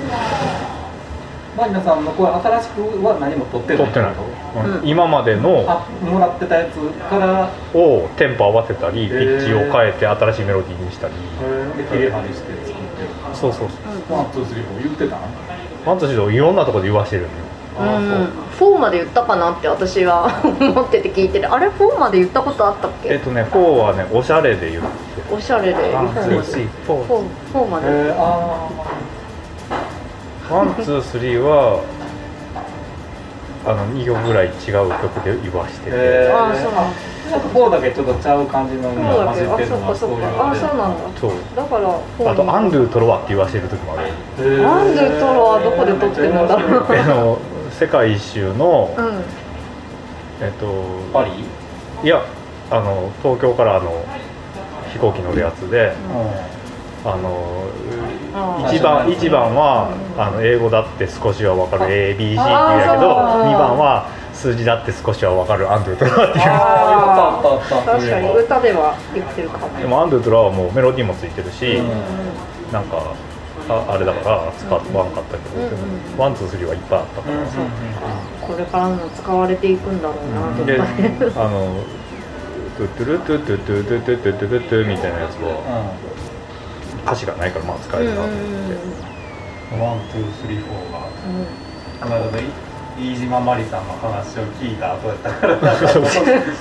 [1.58, 3.78] マリナさんの声新しくは何も撮ってない。
[3.78, 4.82] 撮ってない、うん。
[4.82, 4.88] うん。
[4.88, 6.78] 今までのあもらってたやつ
[7.10, 7.50] から。
[7.74, 11.14] をテンポ合わせたりピッチを変えて新しいメロディーにしたり。
[11.78, 13.10] で切り貼りして作ってる。
[13.34, 15.20] そうそうそう one two three four 言ってたん？
[15.86, 17.34] one two three いろんなところで言わしてるのよ。
[17.76, 18.30] あうん。
[18.58, 20.30] 4まで言ったかなって私は
[20.60, 23.10] 思ってて聞いてるあれ4まで言ったことあったっけ？
[23.10, 24.90] えっとね4はねおしゃれで言って
[25.34, 25.76] おしゃれで。
[25.76, 27.24] 4 one まで two three 4 4,
[27.54, 28.70] 4まで、えー、あ
[30.50, 31.82] one two three は
[33.66, 40.52] あの2曲ぐらい違う曲で言わしてて、ーえー、あーそうなんだなんか4だけちょっとちゃう感じのそうだっけあ混じってるそういうか。
[40.52, 41.20] あそうなんだ。
[41.20, 41.32] そう。
[41.56, 44.12] だから4あと un deux trois って言わしてる時もある。
[44.68, 46.86] アンドゥトロはどこで撮ってるんだろう。
[46.92, 47.40] あの
[47.72, 49.24] 世界一周の、うん。
[50.42, 50.66] えっと
[51.14, 51.32] パリ？
[52.04, 52.22] いや
[52.70, 54.06] あの東京からあの
[54.92, 56.30] 飛行機乗るやつで、あの
[57.06, 58.76] あー。
[58.76, 69.78] 一番一番はあの英語だって少しは分かる ABC って言うんやけどあー2番は数字だって少しは分かる un deux trois っていうあああったあったあった確かに歌では言ってるかも。
[69.78, 71.88] でも un deux trois はもうメロディーもついてるし、うん。
[72.74, 73.14] なんか
[73.70, 75.62] ああれだから使わんかったけど、
[76.18, 77.38] one two three はいっぱいあったから、
[78.42, 80.84] これからも使われていくんだろうなとでか。
[80.84, 81.78] ねあの
[82.76, 85.94] トゥトゥルトゥトゥトゥトゥトゥトゥトゥトゥトゥみたいなやつは
[87.06, 88.42] 歌詞がないからまあ使えるなと思って、
[89.82, 91.00] one、two、three、four が。
[92.02, 92.32] この間の
[92.98, 95.58] 飯島まりさんの話を聞いた後やったから、
[95.90, 96.06] その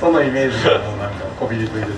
[0.01, 1.93] そのイメージがもうなんかこびりついてて。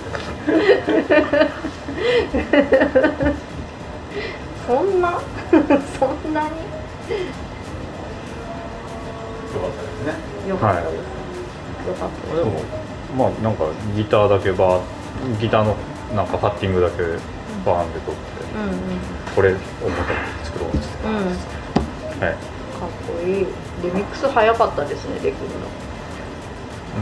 [4.67, 5.19] そんな？
[5.99, 6.47] そんなに？
[6.49, 6.53] よ
[9.61, 10.13] かったですね。
[10.49, 10.91] よかったです、
[11.87, 12.15] よかった。
[12.27, 12.61] ですでも
[13.17, 13.63] まあなんか
[13.95, 14.81] ギターだけバー
[15.39, 15.75] ギターの
[16.13, 17.03] なんかパッティングだけ
[17.65, 18.34] バーンで撮って、
[19.35, 19.59] これをま
[20.05, 22.39] た作ろうって言って、はい、か
[22.85, 23.47] っこいい。
[23.83, 25.33] リミックス早かったですねできる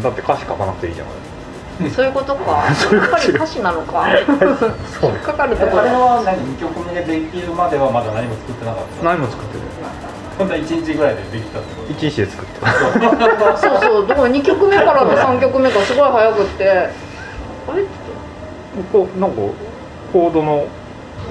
[0.01, 2.65] だって歌詞書かなくていいじゃないのそういうことか。
[2.73, 4.05] そういうことやっぱり歌詞なのか。
[4.99, 5.11] そう。
[5.11, 5.83] 引っかかるところ。
[5.83, 9.05] は何？2曲目できるまではまだ何も作ってなかった。
[9.05, 9.61] 何も作ってる
[10.37, 11.91] 本当は1日ぐらいでできたってこと。
[11.91, 12.71] 一日で作ってる
[13.57, 14.07] そうそう。
[14.07, 16.69] だから2曲目からの3曲目がすごい早くって。
[17.69, 17.91] あれって
[18.91, 19.37] こうなんか
[20.11, 20.65] コードの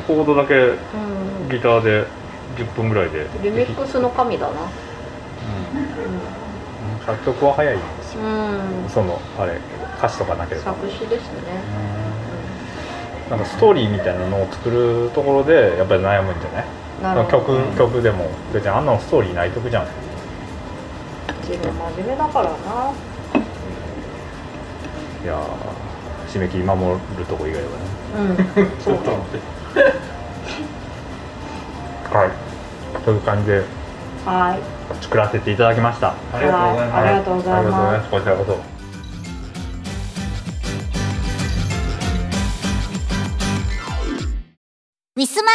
[0.03, 1.49] コードだけうん。
[1.51, 2.05] ギターで
[2.57, 4.55] 10分ぐらいでリミックスの神だな。
[7.07, 7.77] 作曲は早い。
[7.77, 8.89] んですようん。
[8.89, 9.59] そのあれ
[9.99, 10.73] 歌詞とかなければ。
[10.75, 11.63] 作詞ですね。
[13.31, 17.17] なんかストーリーみたいなのを作るところでやっぱり悩むんじゃない？
[17.17, 18.31] な曲曲でも。
[18.53, 19.87] 別にあんなのストーリーない曲じゃん。
[21.43, 22.93] 自分真面目だからな。
[25.25, 26.81] いやー締め切り守
[27.19, 27.77] るとこ以外はね。
[28.17, 28.71] うん。
[28.83, 29.39] そうちょっと待って。
[32.13, 32.31] はい。
[33.05, 33.65] という感じで。
[34.25, 34.59] はい。
[35.03, 36.15] 作らせていただきました。
[36.33, 36.95] ありがとうございます。
[36.95, 37.55] ありがとうござい。
[37.55, 38.11] ありがとうございまます。
[38.11, 38.53] こちらこそ。
[45.17, 45.53] ウィスマ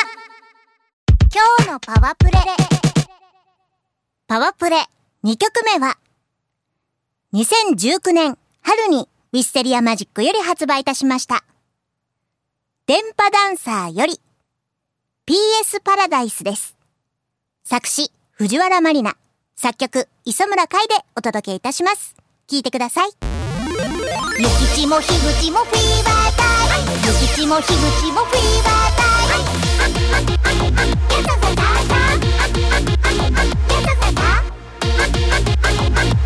[1.34, 2.32] 今日のパワプレ。
[4.28, 4.88] パワプレ。
[5.24, 5.97] 2曲目は
[7.34, 11.43] 2019年春にウィステリアマジックより発売いたしました
[12.88, 14.22] 電波ダンサーより
[15.28, 16.78] PS パラダイスです。
[17.66, 19.18] 作詞藤原まりな。
[19.58, 22.16] 作曲磯村海でお届けいたします。
[22.48, 23.10] 聴いてください。
[24.40, 26.94] ゆきちもひぐちもフィーバータイム。
[27.06, 29.68] ゆきちもひぐちもフィーバータイム。
[29.78, 32.56] やったぜたたやったぜたやっ
[35.92, 36.16] たぜ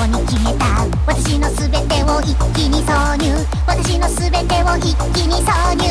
[0.00, 0.64] こに決めた
[1.06, 3.36] 私のすべてを一気に挿入
[3.66, 5.84] 私のすべてを一気に挿入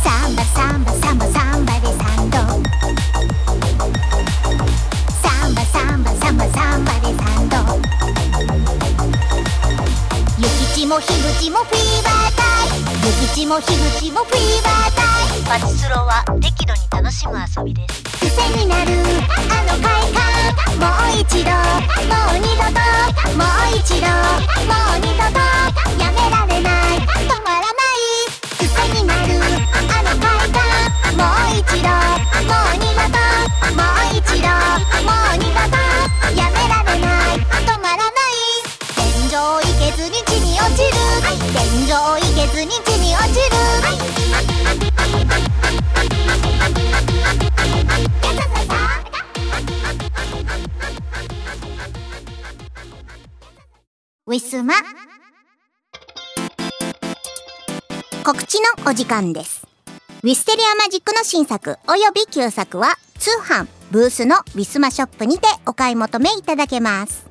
[0.00, 2.38] サンバサンバサンバサンバでサンド
[5.10, 7.56] サンバサンバサンバサンバでサンド
[10.38, 12.53] 諭吉も樋口もフィーバーター
[13.04, 15.02] 出口も樋口もフリーバータ
[15.36, 18.92] イムパチスロは適度に楽しむ遊びです癖になる。
[19.28, 20.24] あの快感。
[20.80, 21.50] もう一度。
[21.52, 22.80] もう二度と。
[23.36, 24.06] もう一度。
[24.08, 25.38] もう二度と。
[26.02, 27.13] やめられない。
[54.34, 54.74] ウィスマ
[58.24, 59.64] 告知のお時間です。
[60.24, 67.28] ウィステリアマジックの新作および旧作は通販ブースのウィスマショップにてお買い求めいただけます。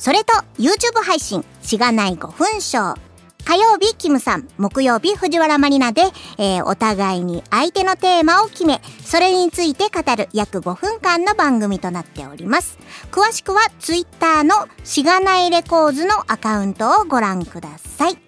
[0.00, 2.98] それと YouTube 配信しがない5分ショー
[3.46, 4.48] 火曜日キムさん。
[4.58, 6.02] 木曜日藤原マリナで、
[6.36, 12.76] えーお互いに相手のテーマを決めそれについて語る約5分間の番組となっております。
[13.12, 18.18] 詳しくは Twitter のしがないレコーズのアカウントをご覧ください。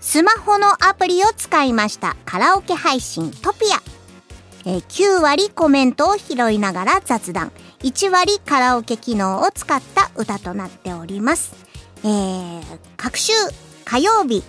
[0.00, 3.80] スマホのアプリを使いましたカラオケ配信トピア。
[4.68, 7.52] えー9割コメントを拾いながら雑談。
[7.84, 11.54] 1割カラオケ機能を使った歌となっております、
[12.02, 12.62] えー
[12.96, 13.32] 各週
[13.88, 14.44] 火曜日、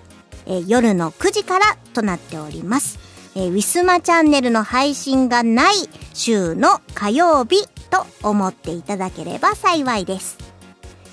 [0.48, 3.00] えー夜の9時からとなっております、
[3.36, 5.76] えーウィスマチャンネルの配信がない
[6.14, 10.38] 週の火曜日と思っていただければ幸いです。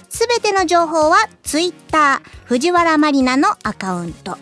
[0.08, 4.36] すべての情報はツイッター藤原マリナのアカウント。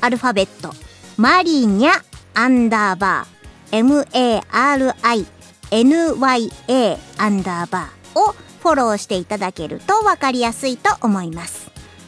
[0.00, 0.74] アルファベット
[1.16, 1.92] マリニャ
[2.34, 4.44] アンダーバー
[5.70, 11.63] MARINYA アンダーバーをフォローしていただけるとわかりやすいと思います。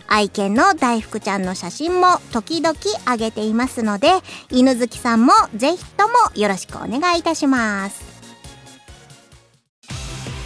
[0.08, 2.76] 愛犬の大福ちゃんの写真も時々
[3.06, 4.08] 上げていますので
[4.50, 8.04] 犬好きさんもぜひともよろしくお願いいたします。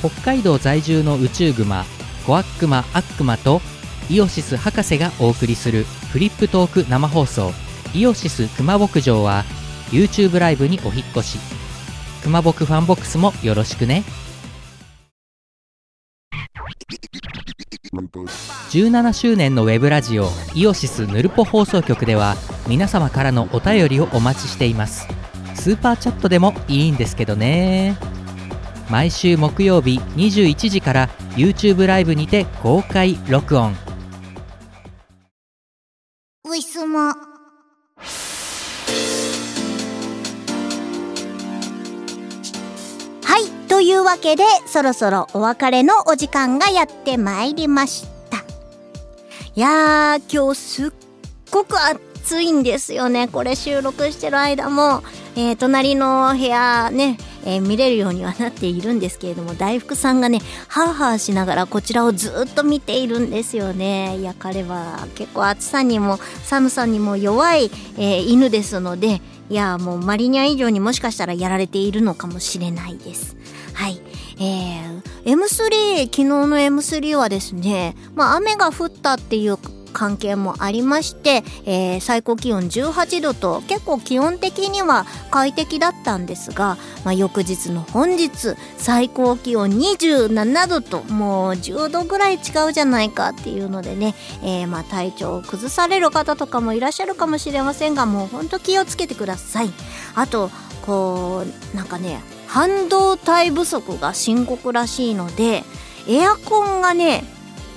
[0.01, 1.85] 北海道在住の宇宙グマ
[2.27, 3.61] コアックマアックマと
[4.09, 7.53] イオシス博士がお送りするフリップトーク生放送
[7.95, 9.45] イオシス熊牧場は
[9.91, 11.39] YouTube ライブにお引っ越し。
[12.23, 14.05] 熊牧ファンボックスもよろしくね。
[17.93, 22.37] 17周年のウェブラジオイオシスヌルポ放送局では
[22.69, 25.09] 皆様からのお便りをお待ちしています。
[25.57, 27.99] スーパーチャットでもいいんですけどね。
[28.89, 33.75] 毎週木曜日21時から YouTube ライブにて公開録音。
[36.45, 37.30] ウィスマ
[43.81, 48.37] というわけでそろそろお別れのお時間がやってまいりました。
[49.57, 50.91] いやー今日すっ
[51.51, 53.27] ごく暑いんですよね。
[53.27, 55.03] これ収録してる間も、
[55.35, 57.17] えー隣の部屋ね
[57.47, 64.19] えー見れるようにはなっているんですけれども大福さんがねハーハーしながらこちらをずっと見ているんですよね。
[64.19, 73.40] いや彼は結構暑さにも寒さにも弱い、えー犬ですのでいやもうマリニャ以上にもしかしたらやられているのかもしれないです。
[74.41, 79.59] えー、M3 昨日の M3 はですねまあ雨が降ったっていう
[79.93, 92.39] 関係もありまして、えー最高気温18度と結構気温的には快適だったんですが、まあ、翌日の本日最高気温27度ともう10度ぐらい違
[92.69, 99.71] うじゃないかっていうのでね、えーまあ体調を崩される方とかもいらっしゃるかもしれませんがもうほんと気をつけてください。
[100.15, 100.51] あと
[100.83, 105.63] こうなんかね半導体不足が深刻らしいので
[106.09, 107.23] エアコンがね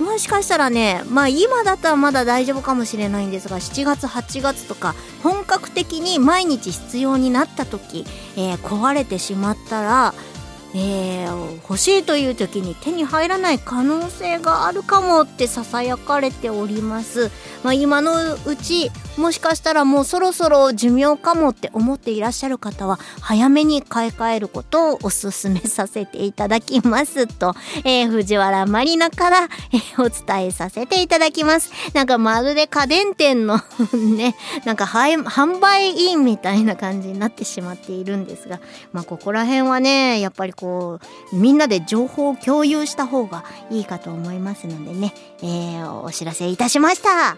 [0.00, 8.04] もしかしたらねまあ今だったらまだ大丈夫かもしれないんですが7月8月とか本格的に毎日必要になった時、
[8.36, 10.14] えー壊れてしまったら、
[10.74, 17.30] えー欲しいという時に手に入らない可能性があるかもってささやかれております、
[17.62, 27.54] まあ、今のうちもしかしたらもうそろそろ寿命かもって思っていらっしゃる方は早めに買い替えることをお勧めさせていただきますと、
[27.84, 31.70] えー藤原マリナから、えーお伝えさせていただきます。
[31.92, 33.60] なんかまるで家電店の
[34.16, 34.34] ね、
[34.66, 38.60] なんか販売員みたいな感じになってしまっているんですが、
[38.92, 40.98] まあここら辺はね、やっぱりこ
[41.32, 45.12] う、みんなで情報を共有した方がいいかと思いますのでね、
[45.42, 47.36] えーお知らせいたしました。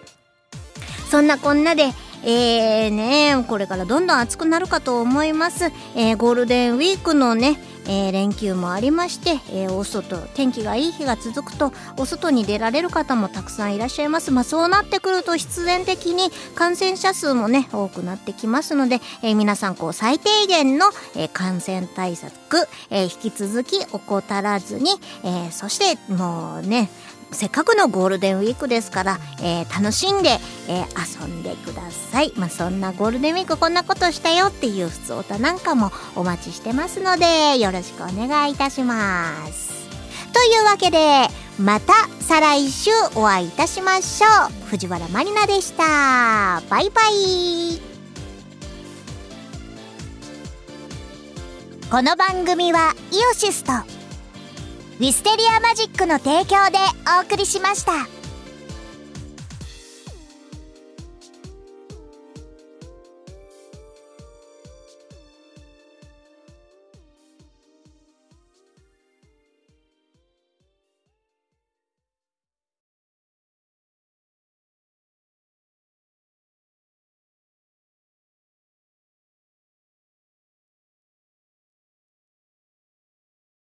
[1.11, 1.93] そんなこんなで、
[2.25, 5.73] えーね、これからどんどん暑くなるかと思います。
[5.97, 7.59] えーゴールデンウィークのね、
[7.89, 14.31] えー連休もありまして、えーお外天気がいい日が続くとお外に出られる方もたくさんいらっしゃいます。
[14.31, 24.91] まあそうなってくると必然的に感染者数もね多くなってきますので、えー皆さんこう最低限の、え感染対策、え引き続き怠らずに、
[25.25, 26.89] えそしてもうね
[27.37, 32.33] せっかくのゴールデンウィークですから、えー楽しんで、えー遊んでください。
[32.35, 39.87] まあ、そんなゴールデンウィークこんなことしたよっていう普通歌なんかもお待ちしてますので、よろしくお願いいたします。
[40.33, 41.29] というわけで、
[41.59, 44.27] また再来週お会いいたしましょ
[44.65, 44.67] う。
[44.69, 46.63] 藤原まりなでした。
[46.71, 47.81] バイバイ。
[51.91, 53.96] この番組はイオシスと
[54.99, 56.79] ウィステリアマジックの提供で
[57.19, 58.16] お送りしました。